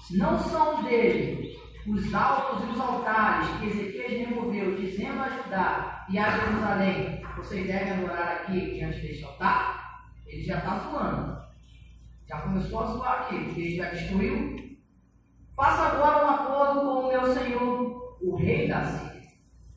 Se 0.07 0.17
não 0.17 0.39
são 0.39 0.83
dele 0.83 1.57
os 1.87 2.15
altos 2.15 2.65
e 2.65 2.73
os 2.73 2.81
altares 2.81 3.49
que 3.59 3.67
Ezequias 3.67 4.29
removeu, 4.29 4.77
dizendo 4.77 5.21
a 5.21 5.29
Judá 5.31 6.07
e 6.09 6.19
a 6.19 6.31
Jerusalém, 6.31 7.23
vocês 7.37 7.67
devem 7.67 7.93
adorar 7.93 8.29
aqui 8.29 8.75
diante 8.75 9.01
deste 9.01 9.25
altar, 9.25 10.05
ele 10.27 10.45
já 10.45 10.59
está 10.59 10.79
zoando. 10.79 11.41
Já 12.29 12.41
começou 12.43 12.81
a 12.81 12.87
zoar 12.87 13.21
aqui, 13.23 13.45
porque 13.45 13.61
ele 13.61 13.77
já 13.77 13.91
destruiu. 13.91 14.70
Faça 15.61 15.89
agora 15.89 16.25
um 16.25 16.31
acordo 16.31 16.81
com 16.81 17.01
o 17.01 17.09
meu 17.09 17.35
senhor, 17.35 18.17
o 18.23 18.35
rei 18.35 18.67
da 18.67 18.83
Síria. 18.83 19.21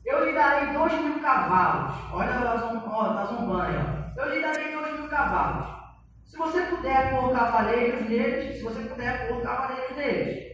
Eu 0.06 0.24
lhe 0.24 0.32
darei 0.32 0.72
dois 0.72 0.94
mil 0.94 1.20
cavalos. 1.20 1.94
Olha, 2.10 2.30
está 2.30 3.26
zombando. 3.26 4.14
Eu 4.16 4.30
lhe 4.30 4.40
darei 4.40 4.72
dois 4.72 4.98
mil 4.98 5.08
cavalos. 5.10 5.66
Se 6.24 6.38
você 6.38 6.62
puder 6.62 7.10
pôr 7.10 7.32
cavaleiros 7.34 8.08
neles, 8.08 8.56
se 8.56 8.62
você 8.62 8.80
puder 8.80 9.28
pôr 9.28 9.42
cavaleiros 9.42 9.94
neles, 9.94 10.44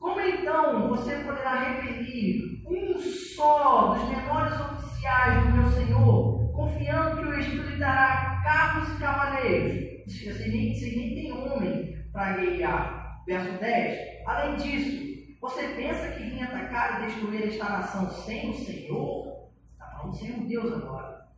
como 0.00 0.20
então 0.20 0.88
você 0.88 1.14
poderá 1.18 1.54
repelir 1.54 2.66
um 2.66 2.98
só 2.98 3.94
dos 3.94 4.08
menores 4.08 4.60
oficiais 4.60 5.44
do 5.44 5.52
meu 5.52 5.70
Senhor, 5.70 6.52
confiando 6.52 7.18
que 7.18 7.24
o 7.24 7.34
Egito 7.34 7.68
lhe 7.68 7.76
dará 7.76 8.42
carros 8.42 8.96
e 8.96 8.98
cavaleiros? 8.98 10.02
Você 10.08 10.48
nem, 10.48 10.74
tem 10.74 11.32
homem 11.32 12.04
para 12.12 12.32
guiar. 12.32 12.99
Verso 13.26 13.58
10. 13.58 14.26
Além 14.26 14.56
disso, 14.56 15.36
você 15.40 15.68
pensa 15.68 16.08
que 16.12 16.24
vim 16.24 16.42
atacar 16.42 17.02
e 17.02 17.06
destruir 17.06 17.48
esta 17.48 17.64
nação 17.64 18.10
sem 18.10 18.50
o 18.50 18.54
Senhor? 18.54 19.48
Está 19.72 19.86
falando 19.86 20.14
sem 20.14 20.30
o 20.32 20.46
Deus 20.46 20.72
agora. 20.72 21.28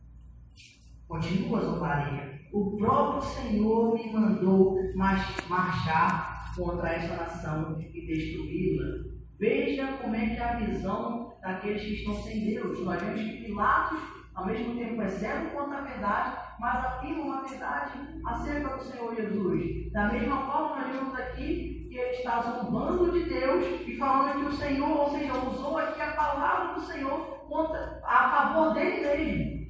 Continua 1.07 1.61
zombaria. 1.61 2.39
O 2.51 2.77
próprio 2.77 3.21
Senhor 3.21 3.93
me 3.95 4.11
mandou 4.11 4.77
marchar 4.95 6.53
contra 6.55 6.93
esta 6.93 7.15
nação 7.15 7.79
e 7.79 8.05
destruí-la. 8.05 9.13
Veja 9.39 9.97
como 10.01 10.15
é 10.15 10.27
que 10.27 10.37
é 10.37 10.43
a 10.43 10.57
visão 10.57 11.33
daqueles 11.41 11.81
que 11.81 11.93
estão 11.95 12.15
sem 12.21 12.45
Deus. 12.45 12.79
Nós 12.83 13.01
vemos 13.01 13.21
que 13.21 13.43
Pilatos, 13.43 13.99
ao 14.33 14.45
mesmo 14.45 14.75
tempo, 14.75 15.01
é 15.01 15.07
cego 15.07 15.49
quanto 15.51 15.73
a 15.73 15.81
verdade, 15.81 16.37
mas 16.59 16.85
afirma 16.85 17.23
uma 17.23 17.41
verdade 17.43 17.99
acerca 18.25 18.77
do 18.77 18.83
Senhor 18.83 19.15
Jesus. 19.15 19.91
Da 19.91 20.07
mesma 20.07 20.37
forma, 20.45 20.77
nós 20.77 20.95
vemos 20.95 21.15
aqui 21.15 21.87
que 21.89 21.97
ele 21.97 22.15
está 22.17 22.41
zombando 22.41 23.11
de 23.11 23.25
Deus 23.25 23.65
e 23.85 23.97
falando 23.97 24.39
que 24.39 24.45
o 24.45 24.57
Senhor, 24.57 24.89
ou 24.89 25.11
seja, 25.11 25.33
usou 25.33 25.77
aqui 25.77 26.01
a 26.01 26.11
palavra 26.11 26.73
do 26.73 26.81
Senhor 26.81 27.19
contra, 27.47 28.01
a 28.03 28.29
favor 28.29 28.73
dele 28.73 29.01
mesmo. 29.01 29.63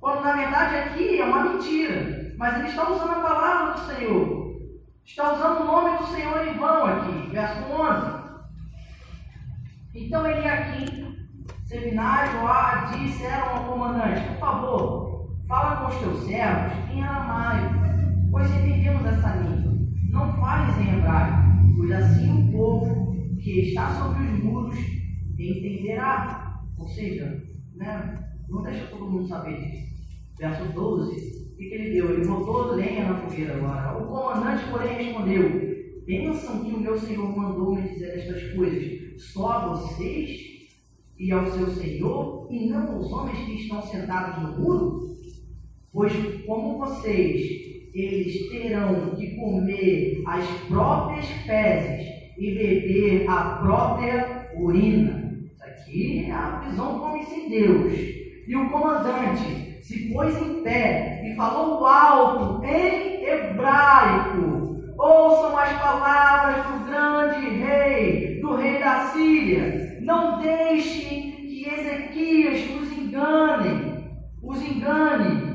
Quando 0.00 0.22
na 0.22 0.36
verdade 0.36 0.76
aqui 0.76 1.20
é 1.20 1.24
uma 1.24 1.44
mentira. 1.44 2.34
Mas 2.36 2.58
ele 2.58 2.68
está 2.68 2.90
usando 2.90 3.12
a 3.12 3.20
palavra 3.20 3.72
do 3.74 3.86
Senhor. 3.86 4.44
Está 5.04 5.32
usando 5.32 5.60
o 5.60 5.64
nome 5.64 5.98
do 5.98 6.06
Senhor 6.06 6.46
em 6.46 6.54
vão 6.58 6.86
aqui, 6.86 7.30
verso 7.30 7.62
11. 7.70 8.24
Então 9.94 10.26
ele 10.26 10.48
aqui, 10.48 11.28
seminário 11.64 12.42
lá, 12.42 12.90
disseram 12.92 13.48
ao 13.48 13.64
comandante: 13.64 14.26
Por 14.28 14.38
favor, 14.38 15.13
fala 15.84 15.88
com 15.88 15.88
os 15.88 15.96
teus 15.96 16.26
servos 16.26 16.90
em 16.92 17.02
aramaico, 17.02 17.74
pois 18.30 18.50
entendemos 18.50 19.04
essa 19.04 19.36
língua. 19.36 19.72
Não 20.10 20.32
fales 20.34 20.78
em 20.78 20.96
hebraico, 20.96 21.76
pois 21.76 21.92
assim 21.92 22.48
o 22.48 22.52
povo 22.52 23.14
que 23.38 23.60
está 23.60 23.90
sobre 23.94 24.22
os 24.24 24.44
muros 24.44 24.78
entenderá. 25.38 26.62
Ou 26.78 26.88
seja, 26.88 27.42
né, 27.74 28.24
não 28.48 28.62
deixa 28.62 28.86
todo 28.86 29.10
mundo 29.10 29.28
saber 29.28 29.56
disso. 29.56 29.94
Verso 30.38 30.72
12, 30.72 31.52
o 31.52 31.56
que, 31.56 31.68
que 31.68 31.74
ele 31.74 31.90
deu? 31.90 32.10
Ele 32.12 32.26
botou 32.26 32.74
lenha 32.74 33.08
na 33.08 33.18
fogueira 33.18 33.56
agora. 33.56 34.02
O 34.02 34.06
comandante, 34.06 34.64
porém, 34.70 35.04
respondeu: 35.04 36.02
Pensam 36.06 36.64
que 36.64 36.72
o 36.72 36.80
meu 36.80 36.98
senhor 36.98 37.36
mandou-me 37.36 37.82
dizer 37.82 38.18
estas 38.18 38.52
coisas 38.54 39.22
só 39.22 39.52
a 39.52 39.68
vocês 39.68 40.54
e 41.16 41.30
ao 41.30 41.46
seu 41.46 41.68
senhor, 41.68 42.48
e 42.50 42.68
não 42.68 42.96
aos 42.96 43.12
homens 43.12 43.38
que 43.46 43.54
estão 43.54 43.80
sentados 43.82 44.42
no 44.42 44.60
muro? 44.60 45.03
Pois, 45.94 46.12
como 46.44 46.76
vocês, 46.78 47.40
eles 47.94 48.50
terão 48.50 49.10
que 49.10 49.36
comer 49.36 50.24
as 50.26 50.44
próprias 50.66 51.24
fezes 51.46 52.08
e 52.36 52.50
beber 52.50 53.30
a 53.30 53.60
própria 53.62 54.50
urina. 54.56 55.38
Isso 55.44 55.62
aqui 55.62 56.24
é 56.24 56.32
a 56.32 56.58
visão 56.66 56.98
como 56.98 57.16
em 57.16 57.48
Deus. 57.48 57.92
E 58.48 58.56
o 58.56 58.68
comandante 58.70 59.78
se 59.82 60.12
pôs 60.12 60.36
em 60.36 60.64
pé 60.64 61.22
e 61.24 61.36
falou 61.36 61.86
alto 61.86 62.64
em 62.64 63.24
hebraico. 63.24 64.74
Ouçam 64.98 65.56
as 65.56 65.72
palavras 65.74 66.66
do 66.66 66.86
grande 66.86 67.50
rei, 67.50 68.40
do 68.40 68.56
rei 68.56 68.80
da 68.80 69.12
Síria. 69.12 70.00
Não 70.00 70.40
deixem 70.40 71.30
que 71.32 71.68
Ezequias 71.68 72.68
os 72.80 72.98
engane, 72.98 74.08
os 74.42 74.60
engane. 74.60 75.53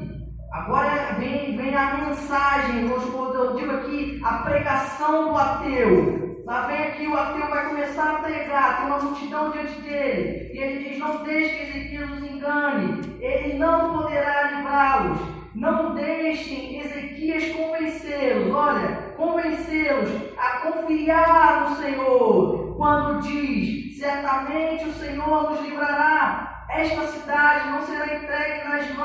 Agora 0.52 1.16
vem, 1.20 1.56
vem 1.56 1.76
a 1.76 1.98
mensagem, 1.98 2.90
eu 2.90 3.56
digo 3.56 3.72
aqui, 3.72 4.20
a 4.24 4.34
pregação 4.40 5.30
do 5.30 5.38
ateu. 5.38 6.42
Lá 6.44 6.62
vem 6.66 6.84
aqui, 6.84 7.08
o 7.08 7.16
ateu 7.16 7.48
vai 7.48 7.68
começar 7.70 8.16
a 8.16 8.20
pregar, 8.20 8.78
tem 8.78 8.88
uma 8.88 9.00
multidão 9.00 9.52
diante 9.52 9.80
dele. 9.82 10.52
E 10.52 10.58
ele 10.58 10.90
diz: 10.90 10.98
Não 10.98 11.24
deixe 11.24 11.56
que 11.56 11.64
Ezequias 11.64 12.12
os 12.12 12.24
engane, 12.24 13.18
ele 13.20 13.60
não 13.60 13.96
poderá 13.96 14.52
livrá-los. 14.52 15.20
Não 15.54 15.94
deixem 15.94 16.80
Ezequias 16.80 17.56
convencê-los, 17.56 18.54
olha, 18.54 19.14
convencê-los 19.16 20.10
a 20.38 20.60
confiar 20.60 21.70
no 21.70 21.76
Senhor, 21.76 22.76
quando 22.76 23.22
diz: 23.22 24.00
Certamente 24.00 24.86
o 24.86 24.94
Senhor 24.94 25.52
nos 25.52 25.62
livrará. 25.62 26.66
Esta 26.70 27.08
cidade 27.08 27.70
não 27.70 27.82
será 27.82 28.16
entregue 28.16 28.68
nas 28.68 28.96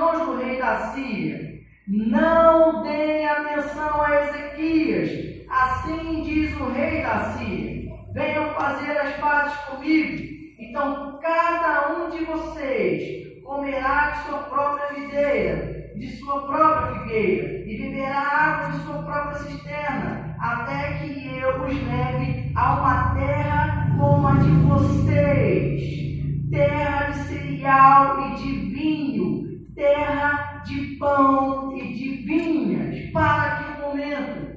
Síria. 0.92 1.54
Não 1.86 2.82
deem 2.82 3.28
atenção 3.28 4.00
a 4.00 4.22
Ezequias, 4.22 5.34
Assim 5.54 6.22
diz 6.22 6.60
o 6.60 6.72
rei 6.72 7.00
da 7.00 7.32
Síria: 7.32 7.92
venham 8.12 8.52
fazer 8.54 8.98
as 8.98 9.14
pazes 9.20 9.56
comigo. 9.66 10.24
Então 10.58 11.20
cada 11.22 11.94
um 11.94 12.10
de 12.10 12.24
vocês 12.24 13.40
comerá 13.44 14.10
de 14.10 14.24
sua 14.24 14.38
própria 14.38 14.98
videira, 14.98 15.92
de 15.94 16.16
sua 16.16 16.42
própria 16.42 16.98
figueira, 16.98 17.70
e 17.70 17.82
beberá 17.82 18.18
água 18.18 18.72
de 18.72 18.84
sua 18.84 19.02
própria 19.04 19.38
cisterna, 19.38 20.36
até 20.40 20.94
que 20.94 21.38
eu 21.38 21.62
os 21.62 21.86
leve 21.86 22.52
a 22.56 22.74
uma 22.74 23.14
terra 23.14 23.94
como 23.96 24.26
a 24.26 24.32
de 24.32 24.50
vocês, 24.50 26.50
terra 26.50 27.10
de 27.10 27.18
cereal 27.28 28.28
e 28.28 28.34
de 28.34 28.52
vinho, 28.74 29.33
terra 29.74 30.62
de 30.64 30.96
pão 30.96 31.76
e 31.76 31.92
de 31.92 32.08
vinhas, 32.24 33.10
para 33.12 33.56
que 33.56 33.80
momento 33.80 34.54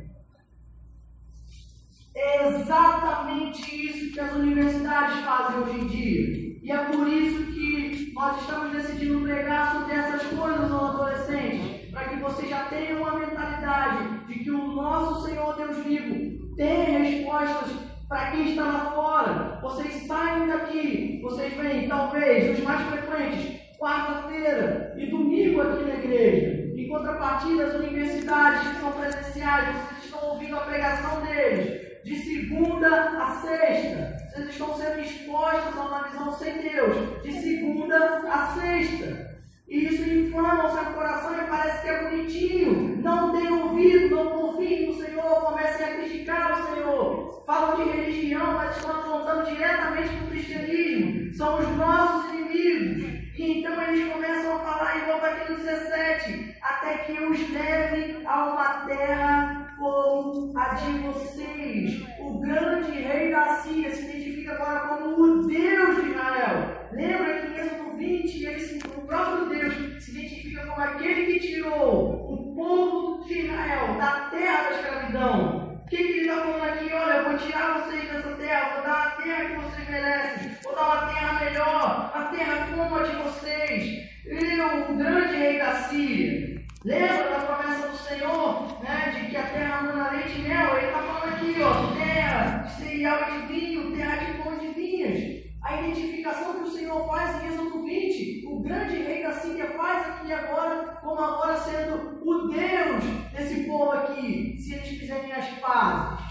é 2.16 2.48
exatamente 2.48 3.88
isso 3.88 4.14
que 4.14 4.20
as 4.20 4.34
universidades 4.34 5.20
fazem 5.24 5.60
hoje 5.60 5.80
em 5.80 5.88
dia. 5.88 6.48
E 6.64 6.72
é 6.72 6.78
por 6.86 7.08
isso 7.08 7.46
que 7.54 8.12
nós 8.14 8.42
estamos 8.42 8.72
decidindo 8.74 9.22
pregar 9.22 9.74
sobre 9.74 9.94
essas 9.94 10.24
coisas 10.24 10.72
aos 10.72 10.96
adolescentes, 10.96 11.92
para 11.92 12.10
que 12.10 12.16
vocês 12.18 12.50
já 12.50 12.66
tenham 12.66 13.02
uma 13.02 13.20
mentalidade 13.20 14.26
de 14.28 14.40
que 14.40 14.52
o 14.52 14.72
nosso 14.74 15.26
Senhor 15.26 15.56
Deus 15.56 15.78
vivo 15.86 16.56
tem 16.56 16.98
respostas 17.00 17.72
para 18.10 18.32
quem 18.32 18.50
está 18.50 18.64
lá 18.64 18.92
fora. 18.92 19.60
Vocês 19.62 20.08
saem 20.08 20.48
daqui, 20.48 21.20
vocês 21.22 21.54
vêm, 21.54 21.88
talvez, 21.88 22.58
os 22.58 22.64
mais 22.64 22.82
frequentes, 22.90 23.67
quarta-feira 23.78 24.94
e 24.98 25.06
domingo 25.08 25.62
aqui 25.62 25.84
na 25.84 25.96
igreja. 25.96 26.68
Em 26.76 26.88
contrapartida, 26.88 27.66
as 27.66 27.76
universidades 27.76 28.68
que 28.68 28.80
são 28.80 28.92
presenciais, 28.92 29.76
vocês 29.76 30.06
estão 30.06 30.30
ouvindo 30.30 30.56
a 30.56 30.62
pregação 30.62 31.22
deles 31.22 31.88
de 32.04 32.16
segunda 32.16 32.88
a 32.88 33.42
sexta. 33.42 34.18
Vocês 34.32 34.50
estão 34.50 34.78
sendo 34.78 35.00
expostos 35.02 35.78
a 35.78 35.82
uma 35.82 36.04
visão 36.04 36.32
sem 36.34 36.62
Deus, 36.62 37.22
de 37.22 37.32
segunda 37.34 37.98
a 37.98 38.48
sexta. 38.60 39.37
E 39.68 39.86
isso 39.86 40.10
inflama 40.10 40.66
o 40.66 40.70
seu 40.70 40.94
coração 40.94 41.34
e 41.34 41.48
parece 41.48 41.82
que 41.82 41.90
é 41.90 42.04
bonitinho. 42.04 43.02
Não 43.02 43.34
tem 43.34 43.52
ouvido, 43.52 44.16
não 44.16 44.30
confiem 44.30 44.88
no 44.88 44.94
Senhor, 44.94 45.42
comecem 45.42 45.86
a 45.86 45.96
criticar 45.96 46.52
o 46.54 46.74
Senhor. 46.74 47.44
Falam 47.46 47.76
de 47.76 47.92
religião, 47.92 48.54
mas 48.54 48.78
estão 48.78 48.92
apontando 48.92 49.50
diretamente 49.50 50.16
para 50.16 50.26
o 50.26 50.30
cristianismo. 50.30 51.34
São 51.34 51.60
os 51.60 51.68
nossos 51.76 52.34
inimigos. 52.34 53.04
E 53.38 53.60
então 53.60 53.82
eles 53.84 54.12
começam 54.12 54.56
a 54.56 54.60
falar, 54.60 54.98
e 54.98 55.06
volta 55.06 55.28
aqui 55.28 55.52
no 55.52 55.58
17, 55.58 56.56
até 56.62 56.98
que 57.00 57.12
os 57.12 57.52
leve 57.52 58.26
a 58.26 58.46
uma 58.46 58.86
terra 58.88 59.67
como 59.78 60.58
a 60.58 60.74
de 60.74 61.00
vocês. 61.00 62.04
O 62.20 62.40
grande 62.40 62.92
rei 62.92 63.32
da 63.32 63.58
Síria 63.58 63.94
se 63.94 64.04
identifica 64.04 64.54
agora 64.54 64.80
como 64.88 65.22
o 65.22 65.48
Deus 65.48 66.04
de 66.04 66.10
Israel. 66.12 66.88
Lembra 66.92 67.42
que 67.42 67.48
em 67.48 67.58
Êxodo 67.58 67.98
20, 67.98 68.46
ele, 68.46 68.80
o 68.98 69.02
próprio 69.02 69.50
Deus 69.50 70.04
se 70.04 70.12
identifica 70.12 70.66
como 70.66 70.82
aquele 70.82 71.34
que 71.34 71.48
tirou 71.48 72.34
o 72.34 72.56
povo 72.56 73.26
de 73.26 73.40
Israel 73.40 73.98
da 73.98 74.30
terra 74.32 74.63
da 74.63 74.76
escravidão. 74.76 75.82
O 75.86 75.90
que, 75.90 75.98
que 75.98 76.04
ele 76.04 76.22
está 76.22 76.42
falando 76.42 76.63
aqui? 76.63 76.94
Olha, 76.94 77.13
eu 77.13 77.30
vou 77.30 77.38
tirar 77.38 77.80
vocês 77.80 78.12
dessa 78.12 78.36
terra, 78.36 78.74
vou 78.76 78.84
dar 78.84 79.08
a 79.08 79.12
terra 79.22 79.46
que 79.46 79.56
vocês 79.56 79.90
merecem, 79.90 80.52
vou 80.63 80.76
dar 80.76 80.86
uma 80.86 81.13
terra 81.13 81.46
melhor, 81.46 82.12
a 82.13 82.24
terra 82.36 82.68
como 82.68 82.96
a 82.96 83.04
de 83.04 83.16
vocês. 83.16 84.08
Eu, 84.26 84.92
o 84.92 84.98
grande 84.98 85.38
rei 85.38 85.58
da 85.58 85.76
Síria, 85.84 86.57
Lembra 86.88 87.32
da 87.32 87.39
promessa 87.39 87.89
do 87.89 87.97
Senhor, 87.97 88.82
né, 88.82 89.12
de 89.13 89.30
que 89.30 89.36
a 89.36 89.43
terra 89.43 89.82
manda 89.82 90.10
leite 90.12 90.39
e 90.39 90.41
mel? 90.43 90.78
Ele 90.78 90.86
está 90.86 91.02
falando 91.02 91.34
aqui, 91.34 91.62
ó, 91.62 91.93
terra 92.02 92.58
de 92.60 92.71
cereal 92.78 93.19
e 93.28 93.41
de 93.41 93.47
vinho, 93.47 93.93
terra 93.93 94.15
de 94.23 94.41
pão 94.41 94.58
de 94.58 94.67
vinhas. 94.67 95.43
A 95.62 95.82
identificação 95.82 96.54
que 96.54 96.69
o 96.69 96.71
Senhor 96.71 97.06
faz 97.06 97.43
em 97.43 97.47
Êxodo 97.47 97.84
20, 97.84 98.45
o 98.47 98.62
grande 98.62 99.04
rei 99.04 99.21
da 99.21 99.34
Síria 99.34 99.65
faz 99.71 100.08
aqui 100.08 100.32
agora, 100.32 100.97
como 101.02 101.19
agora 101.19 101.58
sendo 101.58 102.21
o 102.23 102.47
Deus 102.47 103.04
desse 103.34 103.65
povo 103.65 103.91
aqui, 103.91 104.56
se 104.58 104.76
eles 104.76 104.88
fizerem 104.88 105.34
as 105.34 105.50
pazes. 105.60 106.26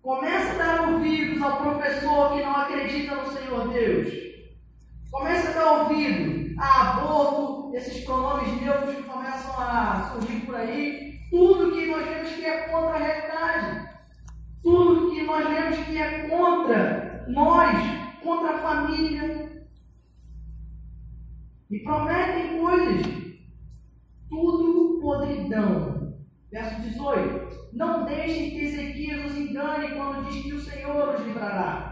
Começa 0.00 0.54
a 0.54 0.64
dar 0.64 0.88
ouvidos 0.88 1.42
ao 1.42 1.58
professor 1.58 2.32
que 2.32 2.42
não 2.42 2.56
acredita 2.56 3.16
no 3.16 3.30
Senhor 3.30 3.68
Deus. 3.68 4.30
Começa 5.10 5.50
a 5.50 5.52
dar 5.52 5.82
ouvido 5.82 6.40
a 6.60 6.90
aborto, 6.90 7.74
esses 7.74 8.04
pronomes 8.04 8.60
neutros 8.60 8.94
que 8.94 9.02
começam 9.02 9.58
a 9.58 10.10
surgir 10.12 10.40
por 10.40 10.54
aí. 10.54 11.18
Tudo 11.30 11.72
que 11.72 11.86
nós 11.86 12.06
vemos 12.06 12.30
que 12.30 12.44
é 12.44 12.68
contra 12.68 12.96
a 12.96 12.98
realidade. 12.98 13.88
Tudo 14.62 15.10
que 15.10 15.22
nós 15.22 15.48
vemos 15.48 15.78
que 15.78 15.89
é 16.00 16.28
contra 16.28 17.24
nós, 17.28 17.76
contra 18.22 18.56
a 18.56 18.58
família. 18.58 19.64
E 21.70 21.78
prometem 21.80 22.58
coisas. 22.58 23.06
Tudo 24.28 25.00
podridão. 25.00 26.14
Verso 26.50 26.80
18. 26.82 27.50
Não 27.72 28.04
deixem 28.04 28.50
que 28.50 28.64
Ezequias 28.64 29.30
os 29.30 29.38
engane 29.38 29.94
quando 29.94 30.28
diz 30.28 30.42
que 30.42 30.52
o 30.52 30.60
Senhor 30.60 31.14
os 31.14 31.24
livrará. 31.24 31.90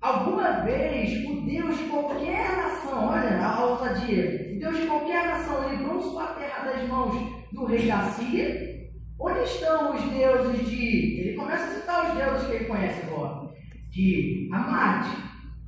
Alguma 0.00 0.60
vez 0.60 1.28
o 1.28 1.42
Deus 1.42 1.76
de 1.76 1.84
qualquer 1.84 2.56
nação, 2.56 3.08
olha 3.08 3.44
a 3.44 3.64
ousadia, 3.64 4.54
o 4.54 4.58
Deus 4.58 4.76
de 4.78 4.86
qualquer 4.86 5.26
nação 5.26 5.68
livrou 5.68 6.00
sua 6.00 6.28
terra 6.28 6.64
das 6.70 6.88
mãos 6.88 7.14
do 7.52 7.64
rei 7.64 7.88
da 7.88 8.02
Síria? 8.10 8.77
Onde 9.20 9.40
estão 9.40 9.96
os 9.96 10.02
deuses 10.02 10.68
de. 10.68 11.20
Ele 11.20 11.36
começa 11.36 11.64
a 11.64 11.74
citar 11.74 12.08
os 12.08 12.16
deuses 12.16 12.46
que 12.46 12.54
ele 12.54 12.64
conhece 12.66 13.02
agora: 13.06 13.50
de 13.90 14.48
Amate 14.52 15.16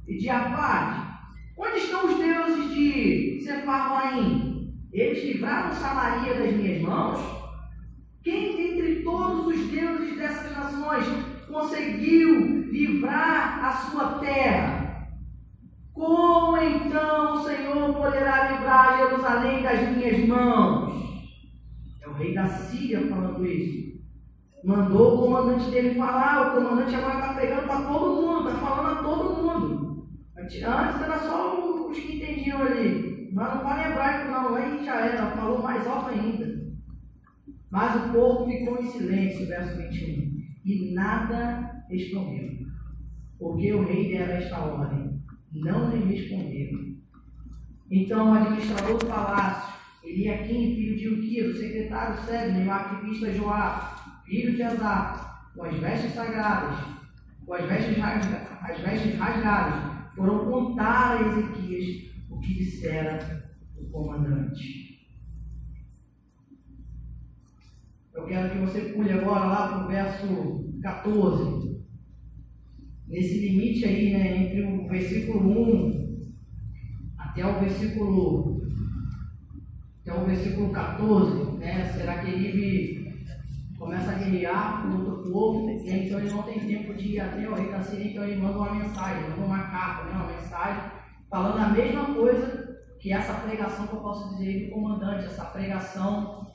e 0.07 0.19
de 0.19 0.29
Abade. 0.29 1.11
Onde 1.59 1.79
estão 1.79 2.07
os 2.07 2.17
deuses 2.17 2.75
de 2.75 3.41
Sepharvaim? 3.45 4.73
Eles 4.93 5.25
livraram 5.25 5.73
Samaria 5.73 6.35
das 6.35 6.53
minhas 6.53 6.81
mãos? 6.83 7.21
Quem 8.23 8.57
dentre 8.57 9.03
todos 9.03 9.47
os 9.47 9.67
deuses 9.69 10.17
dessas 10.17 10.53
nações 10.53 11.07
conseguiu 11.49 12.71
livrar 12.71 13.65
a 13.65 13.73
sua 13.73 14.19
terra? 14.19 15.09
Como 15.93 16.57
então 16.57 17.35
o 17.35 17.45
Senhor 17.45 17.95
poderá 17.95 18.53
livrar 18.53 18.99
Jerusalém 18.99 19.63
das 19.63 19.97
minhas 19.97 20.27
mãos? 20.27 20.60
Rei 22.21 22.35
da 22.35 22.47
Síria 22.47 23.09
falando 23.09 23.47
isso. 23.47 23.99
Mandou 24.63 25.15
o 25.15 25.19
comandante 25.23 25.71
dele 25.71 25.95
falar, 25.95 26.51
o 26.51 26.61
comandante 26.61 26.95
agora 26.95 27.15
está 27.15 27.35
pegando 27.35 27.67
para 27.67 27.87
todo 27.87 28.23
mundo, 28.23 28.49
está 28.49 28.61
falando 28.61 28.99
a 28.99 29.03
todo 29.03 29.43
mundo. 29.43 30.09
Antes 30.37 30.63
era 30.63 31.19
só 31.19 31.89
os 31.89 31.99
que 31.99 32.17
entendiam 32.17 32.61
ali. 32.61 33.31
Mas 33.33 33.55
não 33.55 33.63
fala 33.63 33.89
hebraico 33.89 34.31
não, 34.31 34.55
aí 34.55 34.85
já 34.85 35.31
falou 35.37 35.63
mais 35.63 35.87
alto 35.87 36.11
ainda. 36.11 36.61
Mas 37.71 38.05
o 38.05 38.13
povo 38.13 38.51
ficou 38.51 38.79
em 38.83 38.91
silêncio, 38.91 39.47
verso 39.47 39.77
21, 39.77 40.43
e 40.65 40.93
nada 40.93 41.85
respondeu. 41.89 42.51
Porque 43.39 43.73
o 43.73 43.85
rei 43.85 44.11
dera 44.11 44.35
esta 44.35 44.59
ordem, 44.59 45.23
não 45.53 45.91
lhe 45.91 46.17
responderam. 46.17 46.97
Então 47.91 48.31
o 48.31 48.35
administrador 48.35 48.99
do 48.99 49.07
palácio, 49.07 49.80
Eliakim, 50.03 50.75
filho 50.75 50.97
de 50.97 51.09
Uquia, 51.09 51.49
o 51.49 51.55
secretário 51.55 52.23
Sebne, 52.25 52.67
o 52.67 52.71
arquivista 52.71 53.33
Joá, 53.33 54.23
filho 54.25 54.55
de 54.55 54.63
Azar, 54.63 55.51
com 55.55 55.65
as 55.65 55.77
vestes 55.79 56.15
sagradas, 56.15 56.79
com 57.45 57.55
as 57.55 57.65
vestes, 57.67 57.99
rasga, 57.99 58.49
as 58.63 58.81
vestes 58.81 59.19
rasgadas, 59.19 60.15
foram 60.15 60.51
contar 60.51 61.19
a 61.19 61.23
Ezequias 61.23 62.11
o 62.31 62.39
que 62.41 62.55
dissera 62.55 63.51
o 63.77 63.85
comandante. 63.91 64.91
Eu 68.15 68.25
quero 68.27 68.51
que 68.51 68.59
você 68.59 68.81
pule 68.93 69.13
agora 69.13 69.47
lá 69.47 69.69
para 69.69 69.85
o 69.85 69.89
verso 69.89 70.81
14. 70.83 71.81
Nesse 73.07 73.41
limite 73.41 73.85
aí, 73.85 74.13
né, 74.13 74.37
entre 74.37 74.63
o 74.63 74.89
versículo 74.89 75.51
1 75.51 76.31
até 77.19 77.47
o 77.47 77.61
versículo 77.61 78.60
até 80.03 80.15
o 80.15 80.25
versículo 80.25 80.73
14, 80.73 81.59
né? 81.59 81.93
Será 81.93 82.19
que 82.19 82.31
ele 82.31 83.01
começa 83.79 84.11
a 84.11 84.15
guerrear 84.15 84.83
com 84.83 84.99
outro 84.99 85.31
povo, 85.31 85.67
né? 85.67 85.73
então 85.87 86.19
ele 86.19 86.31
não 86.31 86.43
tem 86.43 86.61
tempo 86.61 86.93
de 86.93 87.15
ir 87.15 87.21
até 87.21 87.49
o 87.49 87.55
rei 87.55 87.71
da 87.71 87.83
Síria, 87.83 88.11
então 88.11 88.25
ele 88.25 88.37
manda 88.37 88.59
uma 88.59 88.75
mensagem, 88.75 89.31
manda 89.31 89.43
uma 89.43 89.63
carta, 89.71 90.05
né? 90.05 90.13
uma 90.17 90.33
mensagem, 90.33 90.91
falando 91.31 91.59
a 91.59 91.69
mesma 91.71 92.15
coisa 92.15 92.79
que 92.99 93.11
essa 93.11 93.33
pregação 93.33 93.87
que 93.87 93.95
eu 93.95 94.01
posso 94.01 94.37
dizer 94.37 94.67
do 94.67 94.75
comandante, 94.75 95.25
essa 95.25 95.47
pregação 95.47 96.47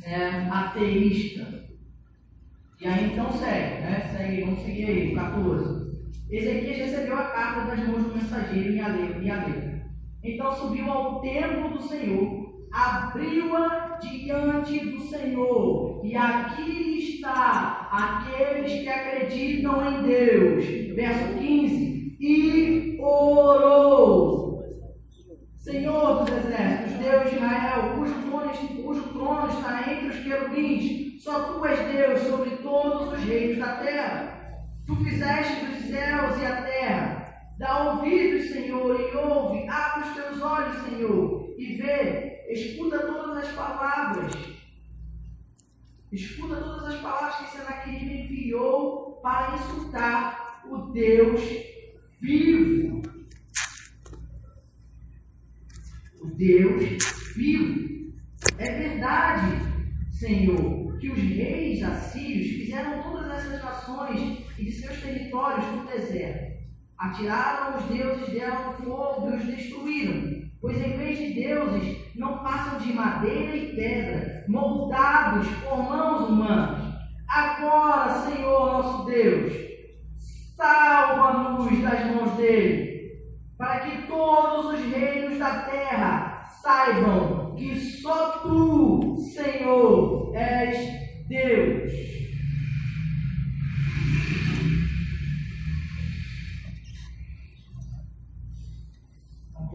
né, 0.00 0.50
ateísta. 0.50 1.64
E 2.80 2.86
aí 2.86 3.12
então 3.12 3.30
segue, 3.30 3.82
né? 3.82 4.10
Segue, 4.12 4.42
vamos 4.42 4.60
seguir 4.64 4.86
aí, 4.86 5.14
14. 5.14 5.94
Ezequias 6.28 6.78
recebeu 6.78 7.16
a 7.16 7.26
carta 7.26 7.76
das 7.76 7.86
mãos 7.86 8.02
do 8.02 8.14
mensageiro 8.14 8.72
em 8.72 9.30
Aleu. 9.30 9.80
Então 10.24 10.52
subiu 10.52 10.90
ao 10.90 11.20
templo 11.20 11.70
do 11.70 11.80
Senhor 11.80 12.43
abriu-a 12.74 13.98
diante 14.00 14.80
do 14.80 15.00
Senhor. 15.00 16.00
E 16.04 16.16
aqui 16.16 16.98
está 16.98 17.88
aqueles 17.90 18.82
que 18.82 18.88
acreditam 18.88 19.86
em 19.86 20.02
Deus. 20.02 20.64
Verso 20.96 21.38
15. 21.38 22.16
E 22.20 22.98
orou. 23.00 24.44
Senhor 25.56 26.24
dos 26.24 26.36
exércitos, 26.36 26.98
Deus 26.98 27.30
de 27.30 27.36
Israel, 27.36 27.94
cujo 27.96 28.14
trono, 28.28 28.52
cujo 28.82 29.02
trono 29.14 29.48
está 29.48 29.90
entre 29.90 30.08
os 30.08 30.18
querubins, 30.22 31.22
só 31.22 31.54
tu 31.54 31.64
és 31.64 31.78
Deus 31.90 32.20
sobre 32.20 32.50
todos 32.56 33.14
os 33.14 33.24
reinos 33.24 33.56
da 33.58 33.76
terra. 33.76 34.58
Tu 34.86 34.94
fizeste 34.96 35.64
os 35.64 35.86
céus 35.86 36.42
e 36.42 36.44
a 36.44 36.62
terra. 36.62 37.13
Dá 37.58 37.92
ouvidos, 37.92 38.50
Senhor, 38.50 39.00
e 39.00 39.16
ouve. 39.16 39.68
Abre 39.68 40.08
os 40.08 40.14
teus 40.14 40.42
olhos, 40.42 40.82
Senhor, 40.84 41.54
e 41.56 41.76
vê 41.76 42.34
Escuta 42.54 42.98
todas 43.00 43.48
as 43.48 43.52
palavras. 43.54 44.32
Escuta 46.12 46.56
todas 46.56 46.94
as 46.94 47.00
palavras 47.00 47.36
que 47.36 47.56
Senaqueribe 47.56 48.20
enviou 48.20 49.18
para 49.22 49.56
insultar 49.56 50.62
o 50.68 50.92
Deus 50.92 51.40
vivo. 52.20 53.02
O 56.20 56.26
Deus 56.36 57.34
vivo. 57.34 58.14
É 58.58 58.78
verdade, 58.78 59.50
Senhor, 60.12 60.98
que 60.98 61.10
os 61.10 61.18
reis 61.18 61.82
assírios 61.82 62.52
fizeram 62.52 63.02
todas 63.02 63.30
essas 63.32 63.64
nações 63.64 64.44
e 64.58 64.64
de 64.64 64.70
seus 64.70 65.00
territórios 65.00 65.66
no 65.74 65.86
deserto. 65.86 66.53
Atiraram 67.04 67.76
os 67.76 67.84
deuses 67.84 68.28
dela 68.30 68.66
no 68.66 68.72
fogo 68.72 69.30
e 69.30 69.36
os 69.36 69.44
destruíram 69.44 70.44
Pois 70.64 70.78
em 70.78 70.96
vez 70.96 71.18
de 71.18 71.34
deuses, 71.34 72.16
não 72.16 72.38
passam 72.38 72.78
de 72.78 72.90
madeira 72.94 73.54
e 73.54 73.76
pedra, 73.76 74.46
moldados 74.48 75.46
por 75.62 75.76
mãos 75.76 76.26
humanas. 76.30 76.80
Agora, 77.28 78.08
Senhor 78.08 78.72
nosso 78.72 79.04
Deus, 79.04 79.52
salva-nos 80.56 81.82
das 81.82 82.06
mãos 82.06 82.32
dele, 82.38 83.10
para 83.58 83.80
que 83.80 84.06
todos 84.06 84.72
os 84.72 84.90
reinos 84.90 85.38
da 85.38 85.64
terra 85.64 86.42
saibam 86.62 87.54
que 87.56 87.78
só 87.78 88.38
tu, 88.38 89.16
Senhor, 89.34 90.34
és 90.34 90.78
Deus. 91.28 92.13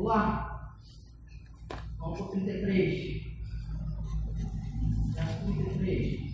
Lá. 0.09 0.73
Vamos 1.99 2.17
para 2.17 2.27
o 2.27 2.31
33. 2.31 3.23
Verso 5.13 5.45
33. 5.45 6.29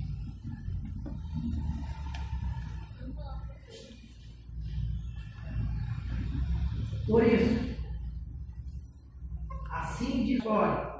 Por 7.06 7.24
isso, 7.24 7.76
assim 9.70 10.26
diz 10.26 10.44
olha, 10.44 10.96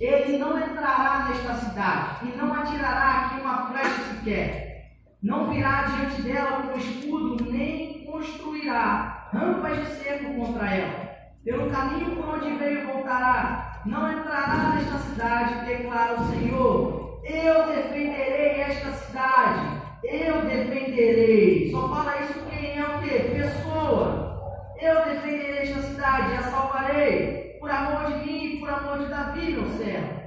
ele 0.00 0.38
não 0.38 0.58
entrará 0.58 1.28
nesta 1.28 1.54
cidade 1.56 2.28
e 2.28 2.36
não 2.36 2.54
atirará 2.54 3.26
aqui 3.26 3.40
uma 3.42 3.66
flecha 3.70 4.14
sequer. 4.14 4.94
Não 5.22 5.50
virá 5.50 5.82
diante 5.82 6.22
dela 6.22 6.62
com 6.62 6.78
escudo, 6.78 7.44
nem 7.50 8.06
construirá 8.06 9.23
rampas 9.34 9.78
de 9.78 9.86
cerco 9.96 10.34
contra 10.34 10.74
ela 10.74 11.04
pelo 11.44 11.70
caminho 11.70 12.16
por 12.16 12.36
onde 12.36 12.56
veio 12.56 12.86
voltará. 12.86 13.82
Não 13.84 14.10
entrará 14.10 14.74
nesta 14.74 14.98
cidade, 14.98 15.66
declara 15.66 16.14
o 16.14 16.26
Senhor. 16.30 17.20
Eu 17.22 17.66
defenderei 17.66 18.62
esta 18.62 18.92
cidade. 18.92 19.82
Eu 20.02 20.42
defenderei. 20.42 21.70
Só 21.70 21.88
fala 21.88 22.22
isso 22.22 22.40
quem 22.48 22.78
é 22.78 22.82
o 22.82 23.02
quê? 23.02 23.30
Pessoa. 23.34 24.72
Eu 24.80 25.04
defenderei 25.04 25.58
esta 25.58 25.82
cidade 25.82 26.34
a 26.34 26.42
salvarei. 26.44 27.58
Por 27.60 27.70
amor 27.70 28.12
de 28.12 28.26
mim 28.26 28.44
e 28.44 28.60
por 28.60 28.70
amor 28.70 28.98
de 28.98 29.06
Davi, 29.06 29.52
meu 29.52 29.66
servo. 29.76 30.24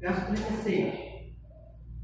Verso 0.00 0.26
36. 0.26 1.07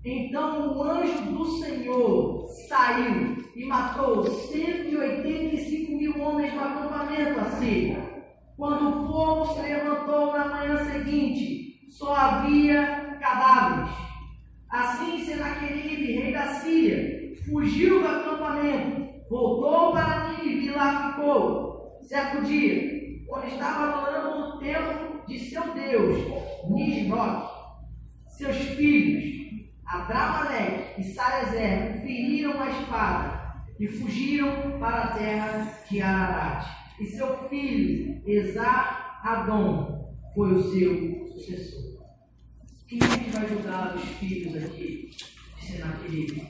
Então 0.04 0.76
o 0.76 0.82
anjo 0.82 1.32
do 1.32 1.46
Senhor 1.46 2.46
saiu 2.68 3.38
e 3.56 3.64
matou 3.64 4.22
185 4.24 5.92
mil 5.92 6.20
homens 6.20 6.52
do 6.52 6.60
acampamento 6.60 7.40
assírio. 7.40 8.02
Quando 8.54 8.88
o 8.88 9.08
povo 9.08 9.54
se 9.54 9.62
levantou 9.62 10.32
na 10.34 10.44
manhã 10.44 10.84
seguinte, 10.84 11.88
só 11.88 12.14
havia 12.14 13.16
cadáveres. 13.18 13.90
Assim 14.68 15.24
Senaqueribe, 15.24 16.12
rei 16.12 16.32
da 16.32 16.48
Síria, 16.48 17.34
fugiu 17.46 18.00
do 18.00 18.08
acampamento, 18.08 19.08
voltou 19.30 19.92
para 19.92 20.34
Nínive 20.34 20.66
e 20.66 20.70
lá 20.70 21.14
ficou. 21.14 21.98
Certo 22.02 22.42
dia, 22.42 23.24
quando 23.26 23.46
estava 23.46 23.84
adorando 23.84 24.38
no 24.38 24.58
templo 24.58 25.24
de 25.26 25.38
seu 25.38 25.72
Deus, 25.72 26.16
Nisroch, 26.68 27.48
seus 28.26 28.56
filhos, 28.56 29.43
Adramaleque 29.86 31.00
e 31.00 31.04
Sarezer 31.04 32.00
feriram 32.02 32.60
a 32.60 32.70
espada 32.70 33.64
e 33.78 33.86
fugiram 33.88 34.78
para 34.78 35.02
a 35.02 35.08
terra 35.08 35.78
de 35.90 36.00
Ararat. 36.00 36.66
E 37.00 37.06
seu 37.06 37.48
filho, 37.48 38.22
Esar-Adon, 38.26 40.14
foi 40.34 40.52
o 40.52 40.62
seu 40.62 41.26
sucessor. 41.28 42.04
Quem 42.86 42.98
é 42.98 43.18
que 43.18 43.30
vai 43.30 43.48
julgar 43.48 43.96
os 43.96 44.04
filhos 44.04 44.62
aqui 44.62 45.10
de 45.58 45.66
Senaqueribe? 45.66 46.46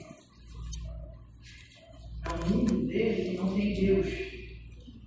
É 2.24 2.28
o 2.28 2.50
mundo 2.50 2.86
deles 2.86 3.30
que 3.30 3.36
não 3.36 3.54
tem 3.54 3.74
Deus. 3.74 4.06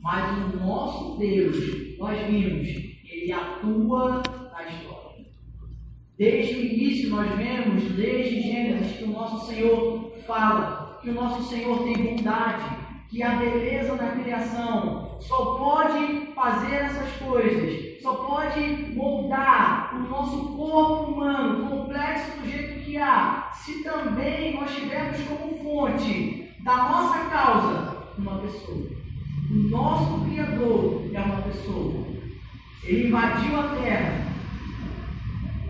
Mas 0.01 0.53
o 0.53 0.57
nosso 0.57 1.17
Deus, 1.17 1.97
nós 1.97 2.27
vimos, 2.27 2.67
ele 2.67 3.31
atua. 3.31 4.21
Desde 6.17 6.55
o 6.55 6.65
início 6.65 7.09
nós 7.11 7.29
vemos, 7.35 7.83
desde 7.91 8.41
Gênesis, 8.41 8.97
que 8.97 9.03
o 9.03 9.11
nosso 9.11 9.45
Senhor 9.45 10.11
fala, 10.25 10.97
que 11.01 11.11
o 11.11 11.13
nosso 11.13 11.43
Senhor 11.43 11.83
tem 11.83 11.93
bondade, 11.93 12.65
que 13.07 13.21
a 13.21 13.35
beleza 13.35 13.95
da 13.95 14.07
criação 14.07 15.17
só 15.21 15.55
pode 15.55 16.33
fazer 16.33 16.73
essas 16.73 17.11
coisas, 17.17 18.01
só 18.01 18.15
pode 18.15 18.59
moldar 18.95 19.93
o 19.95 20.09
nosso 20.09 20.55
corpo 20.55 21.11
humano 21.11 21.69
complexo 21.69 22.39
do 22.39 22.49
jeito 22.49 22.83
que 22.83 22.97
há, 22.97 23.51
se 23.53 23.83
também 23.83 24.55
nós 24.59 24.73
tivermos 24.73 25.21
como 25.27 25.57
fonte 25.59 26.51
da 26.61 26.75
nossa 26.77 27.19
causa 27.25 27.97
uma 28.17 28.39
pessoa. 28.39 28.87
O 29.51 29.53
nosso 29.53 30.25
Criador 30.25 31.09
é 31.13 31.19
uma 31.19 31.41
pessoa. 31.43 32.07
Ele 32.83 33.07
invadiu 33.07 33.59
a 33.59 33.63
terra. 33.75 34.26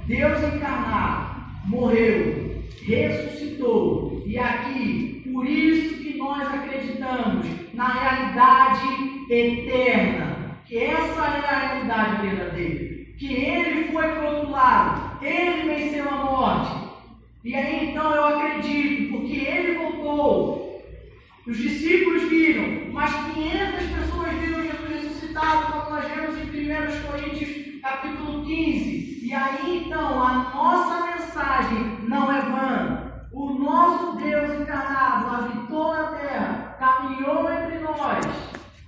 Deus 0.07 0.41
encarnado, 0.41 1.43
morreu, 1.65 2.63
ressuscitou. 2.85 4.23
E 4.25 4.39
aqui, 4.39 5.21
por 5.31 5.45
isso 5.45 5.97
que 5.97 6.17
nós 6.17 6.47
acreditamos 6.47 7.45
na 7.73 7.87
realidade 7.87 8.87
eterna. 9.29 10.57
Que 10.65 10.77
essa 10.77 11.21
é 11.21 11.49
a 11.49 11.59
realidade 11.59 12.27
verdadeira. 12.27 13.05
Que 13.17 13.33
ele 13.33 13.91
foi 13.91 14.07
para 14.07 14.29
outro 14.29 14.51
lado. 14.51 15.23
Ele 15.25 15.73
venceu 15.73 16.09
a 16.09 16.17
morte. 16.17 16.87
E 17.43 17.55
aí 17.55 17.89
então 17.89 18.13
eu 18.13 18.23
acredito, 18.25 19.11
porque 19.11 19.35
ele 19.35 19.77
voltou 19.77 20.67
os 21.47 21.57
discípulos 21.57 22.23
viram, 22.23 22.91
mas 22.91 23.09
500 23.33 23.85
pessoas 23.85 24.33
viram 24.33 24.63
Jesus 24.63 24.89
ressuscitado, 24.89 25.71
como 25.71 25.95
nós 25.95 26.05
vemos 26.05 26.35
em 26.35 26.43
1 26.43 27.07
Coríntios 27.07 27.81
capítulo 27.81 28.45
15. 28.45 29.16
E 29.27 29.33
aí 29.33 29.83
então 29.85 30.23
a 30.23 30.53
nossa 30.55 31.05
mensagem 31.05 31.97
não 32.07 32.31
é 32.31 32.39
vã. 32.43 33.11
O 33.33 33.49
nosso 33.55 34.15
Deus 34.15 34.57
encarnado 34.57 35.35
habitou 35.35 35.93
na 35.93 36.11
terra, 36.13 36.77
caminhou 36.79 37.51
entre 37.51 37.79
nós, 37.79 38.25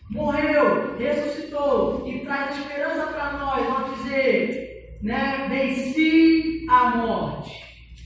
morreu, 0.10 0.96
ressuscitou 0.98 2.08
e 2.08 2.20
traz 2.20 2.58
esperança 2.58 3.08
para 3.08 3.34
nós 3.34 3.68
ao 3.68 3.90
dizer, 3.90 4.98
né, 5.04 5.46
venci 5.50 6.66
a 6.70 6.92
morte. 6.92 7.62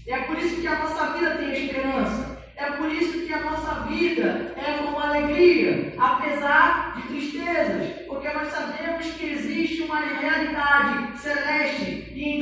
É 0.07 0.17
por 0.21 0.35
isso 0.39 0.59
que 0.59 0.65
a 0.65 0.79
nossa 0.79 1.13
vida 1.13 1.35
tem 1.35 1.51
esperança. 1.51 2.33
É 2.55 2.65
por 2.71 2.91
isso 2.91 3.27
que 3.27 3.33
a 3.33 3.41
nossa 3.41 3.81
vida 3.81 4.53
é 4.57 4.81
com 4.81 4.99
alegria, 4.99 5.93
apesar 5.99 6.95
de 6.95 7.01
tristezas, 7.09 8.07
porque 8.07 8.29
nós 8.29 8.47
sabemos 8.47 9.05
que 9.05 9.25
existe 9.25 9.81
uma 9.83 9.99
realidade 9.99 11.19
celeste 11.19 11.42
e 11.42 11.42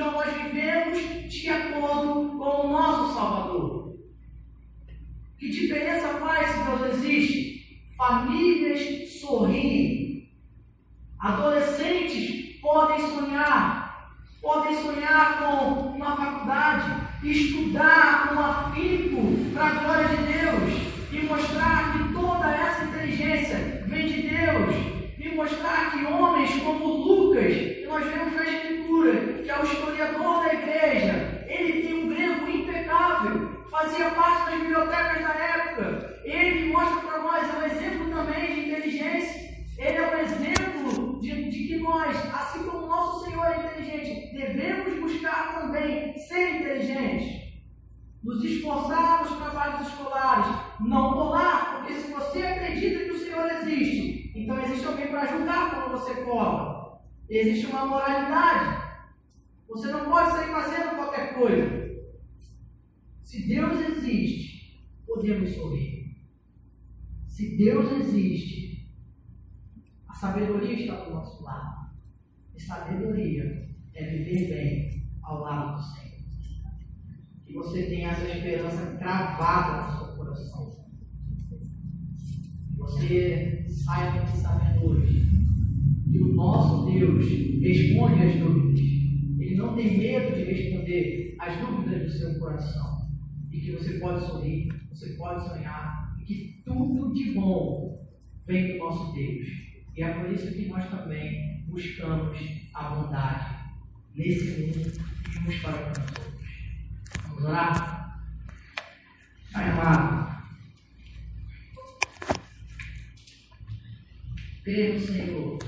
então 0.01 0.13
nós 0.13 0.33
vivemos 0.33 1.31
de 1.31 1.47
acordo 1.47 2.35
com 2.35 2.65
o 2.65 2.71
nosso 2.71 3.13
Salvador. 3.13 3.99
Que 5.37 5.47
diferença 5.51 6.07
faz 6.19 6.49
se 6.49 6.65
Deus 6.65 6.85
existe? 6.87 7.83
Famílias 7.95 9.11
sorriem, 9.19 10.27
adolescentes 11.19 12.59
podem 12.59 12.99
sonhar, 12.99 14.15
podem 14.41 14.75
sonhar 14.81 15.37
com 15.37 15.75
uma 15.95 16.17
faculdade, 16.17 17.07
estudar 17.23 18.29
com 18.29 18.39
afinco 18.39 19.53
para 19.53 19.67
a 19.67 19.83
glória 19.83 20.07
de 20.07 20.23
Deus 20.23 21.11
e 21.11 21.25
mostrar 21.27 21.93
que 21.93 22.11
toda 22.11 22.51
essa 22.51 22.85
inteligência 22.85 23.85
vem 23.87 24.07
de 24.07 24.21
Deus 24.23 24.90
mostrar 25.41 25.91
que 25.91 26.05
homens 26.05 26.61
como 26.61 26.85
Lucas, 26.85 27.53
que 27.53 27.85
nós 27.87 28.05
vemos 28.05 28.35
na 28.35 28.43
Escritura, 28.43 29.13
que 29.41 29.49
é 29.49 29.59
o 29.59 29.63
historiador 29.63 30.45
da 30.45 30.53
igreja, 30.53 31.45
ele 31.47 31.81
tem 31.81 32.03
um 32.03 32.09
grego 32.09 32.47
impecável, 32.47 33.63
fazia 33.71 34.11
parte 34.11 34.51
das 34.51 34.59
bibliotecas 34.59 35.21
da 35.23 35.33
época. 35.33 36.21
Ele 36.23 36.71
mostra 36.71 37.01
para 37.01 37.23
nós, 37.23 37.49
é 37.49 37.57
um 37.57 37.65
exemplo 37.65 38.11
também 38.11 38.53
de 38.53 38.69
inteligência. 38.69 39.41
Ele 39.79 39.97
é 39.97 40.15
um 40.15 40.19
exemplo 40.19 41.19
de, 41.19 41.49
de 41.49 41.67
que 41.67 41.77
nós, 41.77 42.15
assim 42.35 42.63
como 42.63 42.85
o 42.85 42.89
nosso 42.89 43.25
Senhor 43.25 43.43
é 43.47 43.57
inteligente, 43.57 44.35
devemos 44.35 44.99
buscar 44.99 45.59
também 45.59 46.15
ser 46.19 46.57
inteligentes. 46.57 47.50
Nos 48.23 48.43
esforçar 48.43 49.23
nos 49.23 49.37
trabalhos 49.37 49.87
escolares. 49.87 50.45
Não 50.79 51.13
colar, 51.13 51.77
porque 51.77 51.93
se 51.93 52.11
você 52.11 52.43
acredita 52.43 53.05
que 53.05 53.11
o 53.11 53.19
Senhor 53.19 53.49
existe, 53.51 54.31
então 54.35 54.61
existe 54.61 54.85
alguém 54.85 55.07
para 55.07 55.25
julgar 55.25 55.71
quando 55.71 55.91
você 55.99 56.15
cola. 56.23 57.01
Existe 57.29 57.67
uma 57.67 57.85
moralidade. 57.85 58.81
Você 59.67 59.87
não 59.91 60.05
pode 60.05 60.31
sair 60.31 60.51
fazendo 60.51 60.95
qualquer 60.95 61.33
coisa. 61.33 61.91
Se 63.23 63.47
Deus 63.47 63.79
existe, 63.79 64.85
podemos 65.07 65.49
sorrir. 65.55 66.17
Se 67.27 67.55
Deus 67.57 67.91
existe, 67.91 68.61
Sabedoria 70.21 70.79
está 70.79 71.03
do 71.03 71.15
nosso 71.15 71.43
lado. 71.43 71.89
E 72.55 72.61
sabedoria 72.61 73.75
é 73.91 74.05
viver 74.05 74.49
bem 74.49 75.09
ao 75.23 75.41
lado 75.41 75.77
do 75.77 75.83
Senhor. 75.83 76.21
Que 77.43 77.57
você 77.71 77.83
tenha 77.83 78.09
essa 78.09 78.27
esperança 78.27 78.97
cravada 78.97 79.93
no 79.93 79.97
seu 79.97 80.15
coração. 80.17 80.85
Você 82.75 83.65
saia 83.69 84.27
sabendo 84.27 84.87
hoje 84.87 85.25
que 86.11 86.17
o 86.17 86.33
nosso 86.33 86.91
Deus 86.91 87.25
responde 87.61 88.23
às 88.23 88.35
dúvidas. 88.35 88.81
Ele 89.39 89.55
não 89.55 89.73
tem 89.73 89.97
medo 89.97 90.35
de 90.35 90.43
responder 90.43 91.35
às 91.39 91.57
dúvidas 91.65 92.03
do 92.03 92.09
seu 92.09 92.39
coração. 92.39 93.09
E 93.49 93.61
que 93.61 93.71
você 93.71 93.99
pode 93.99 94.25
sorrir, 94.25 94.69
você 94.89 95.13
pode 95.13 95.47
sonhar, 95.47 96.17
e 96.19 96.25
que 96.25 96.61
tudo 96.65 97.13
de 97.13 97.31
bom 97.31 98.05
vem 98.45 98.73
do 98.73 98.79
nosso 98.79 99.13
Deus. 99.13 99.47
E 99.95 100.03
é 100.03 100.13
por 100.13 100.29
isso 100.29 100.53
que 100.53 100.65
nós 100.65 100.89
também 100.89 101.63
buscamos 101.69 102.37
a 102.73 102.83
bondade 102.89 103.61
nesse 104.13 104.59
mundo 104.59 104.91
e 105.33 106.30
uns 107.41 107.47
para 107.47 107.47
com 107.47 107.47
os 107.47 107.47
outros. 107.47 107.47
Vamos 107.47 107.49
orar? 107.49 108.21
Pai 109.53 109.69
amado, 109.69 110.31
crer 114.63 114.93
no 114.93 114.99
Senhor 114.99 115.59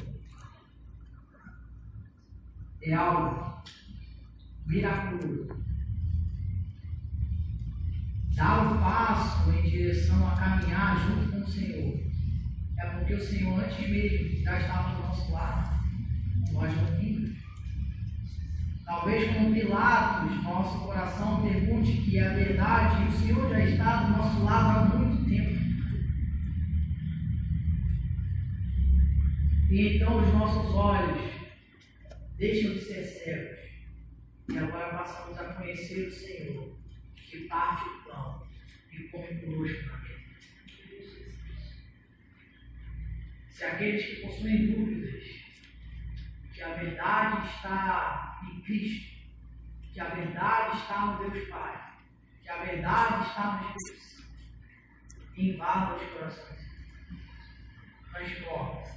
é 2.81 2.93
algo 2.93 3.63
miraculoso. 4.65 5.63
Dar 8.35 8.73
um 8.73 8.79
passo 8.79 9.51
em 9.51 9.61
direção 9.61 10.27
a 10.27 10.35
caminhar 10.35 10.97
junto 10.97 11.31
com 11.31 11.37
o 11.39 11.47
Senhor 11.47 11.99
é 12.77 12.85
porque 12.85 13.13
o 13.13 13.25
Senhor, 13.25 13.59
antes 13.59 13.89
mesmo, 13.89 14.43
já 14.43 14.59
estava 14.59 14.95
do 14.95 15.01
nosso 15.01 15.31
lado. 15.31 15.83
Nós 16.51 16.75
não 16.75 16.85
vimos. 16.97 17.32
Talvez 18.85 19.33
como 19.33 19.53
Pilatos, 19.53 20.43
nosso 20.43 20.85
coração 20.85 21.41
pergunte 21.41 21.91
que 22.01 22.17
é 22.17 22.27
a 22.27 22.33
verdade, 22.33 23.07
o 23.07 23.11
Senhor 23.11 23.49
já 23.49 23.59
está 23.59 24.03
do 24.03 24.17
nosso 24.17 24.43
lado 24.43 24.93
há 24.93 24.97
muito 24.97 25.29
tempo. 25.29 25.63
E 29.69 29.95
então 29.95 30.21
os 30.21 30.33
nossos 30.33 30.75
olhos 30.75 31.31
deixam 32.37 32.73
de 32.73 32.81
ser 32.81 33.03
cegos. 33.03 33.59
E 34.49 34.57
agora 34.57 34.97
passamos 34.97 35.37
a 35.39 35.53
conhecer 35.53 36.07
o 36.07 36.11
Senhor, 36.11 36.77
que 37.15 37.47
parte 37.47 37.87
o 37.87 38.03
pão 38.03 38.43
e 38.91 39.03
come 39.03 39.27
conosco 39.39 39.87
na 39.87 40.03
se 43.63 43.63
aqueles 43.65 44.05
que 44.05 44.15
possuem 44.27 44.73
dúvidas 44.73 45.23
que 46.53 46.61
a 46.61 46.73
verdade 46.73 47.47
está 47.47 48.32
em 48.51 48.61
Cristo, 48.61 49.13
que 49.93 49.99
a 49.99 50.05
verdade 50.05 50.77
está 50.77 51.05
no 51.05 51.29
Deus 51.29 51.47
Pai, 51.49 51.93
que 52.41 52.49
a 52.49 52.63
verdade 52.63 53.27
está 53.27 53.61
no 53.61 53.77
Espírito 53.77 54.03
Santo, 54.03 54.29
invada 55.37 55.95
os 55.95 56.11
corações, 56.11 56.59
transforma. 58.11 58.93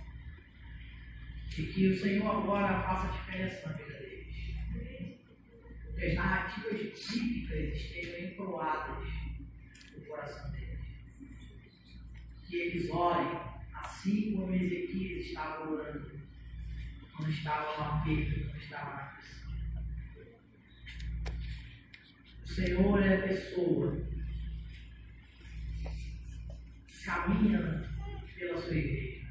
E 1.59 1.63
que 1.63 1.89
o 1.89 1.99
Senhor 1.99 2.31
agora 2.31 2.83
faça 2.83 3.13
diferença 3.13 3.69
na 3.69 3.77
vida 3.77 3.99
deles. 3.99 4.37
Que 5.95 6.05
as 6.05 6.15
narrativas 6.15 7.09
bíblicas 7.09 7.81
estejam 7.81 8.29
encroadas 8.29 9.09
no 9.97 10.05
coração 10.05 10.51
deles. 10.51 10.79
Que 12.47 12.57
eles 12.57 12.91
orem 12.91 13.57
assim 13.73 14.37
como 14.37 14.55
Ezequias 14.55 15.27
estava 15.27 15.69
orando, 15.69 16.21
quando 17.17 17.31
estava 17.31 17.77
no 17.77 18.01
aperto, 18.01 18.41
quando 18.41 18.63
estava 18.63 18.91
na 18.95 19.03
pressão. 19.13 19.36
O 22.47 22.49
Senhor 22.49 23.03
é 23.03 23.17
a 23.17 23.23
pessoa 23.27 24.01
que 26.87 27.05
caminha 27.05 27.83
pela 28.39 28.63
sua 28.63 28.77
igreja. 28.77 29.27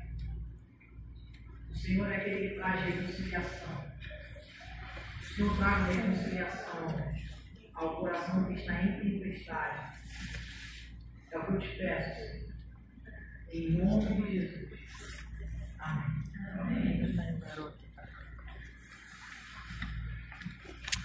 O 1.72 1.76
Senhor 1.76 2.11
é 2.11 2.18
aquele 2.18 2.49
que 2.49 2.55
traz 2.55 2.84
reconciliação. 2.84 3.86
Senhor 5.36 5.57
traga 5.57 5.91
reconciliação 5.91 6.88
ao 7.74 7.99
coração 7.99 8.45
que 8.45 8.53
está 8.53 8.82
em 8.84 8.99
tempestade. 9.01 9.97
É 11.32 11.38
o 11.38 11.45
que 11.45 11.53
eu 11.53 11.59
te 11.59 11.78
peço. 11.78 12.55
Em 13.51 13.72
nome 13.72 14.22
de 14.22 14.39
Jesus. 14.39 14.80
Amém. 15.80 16.16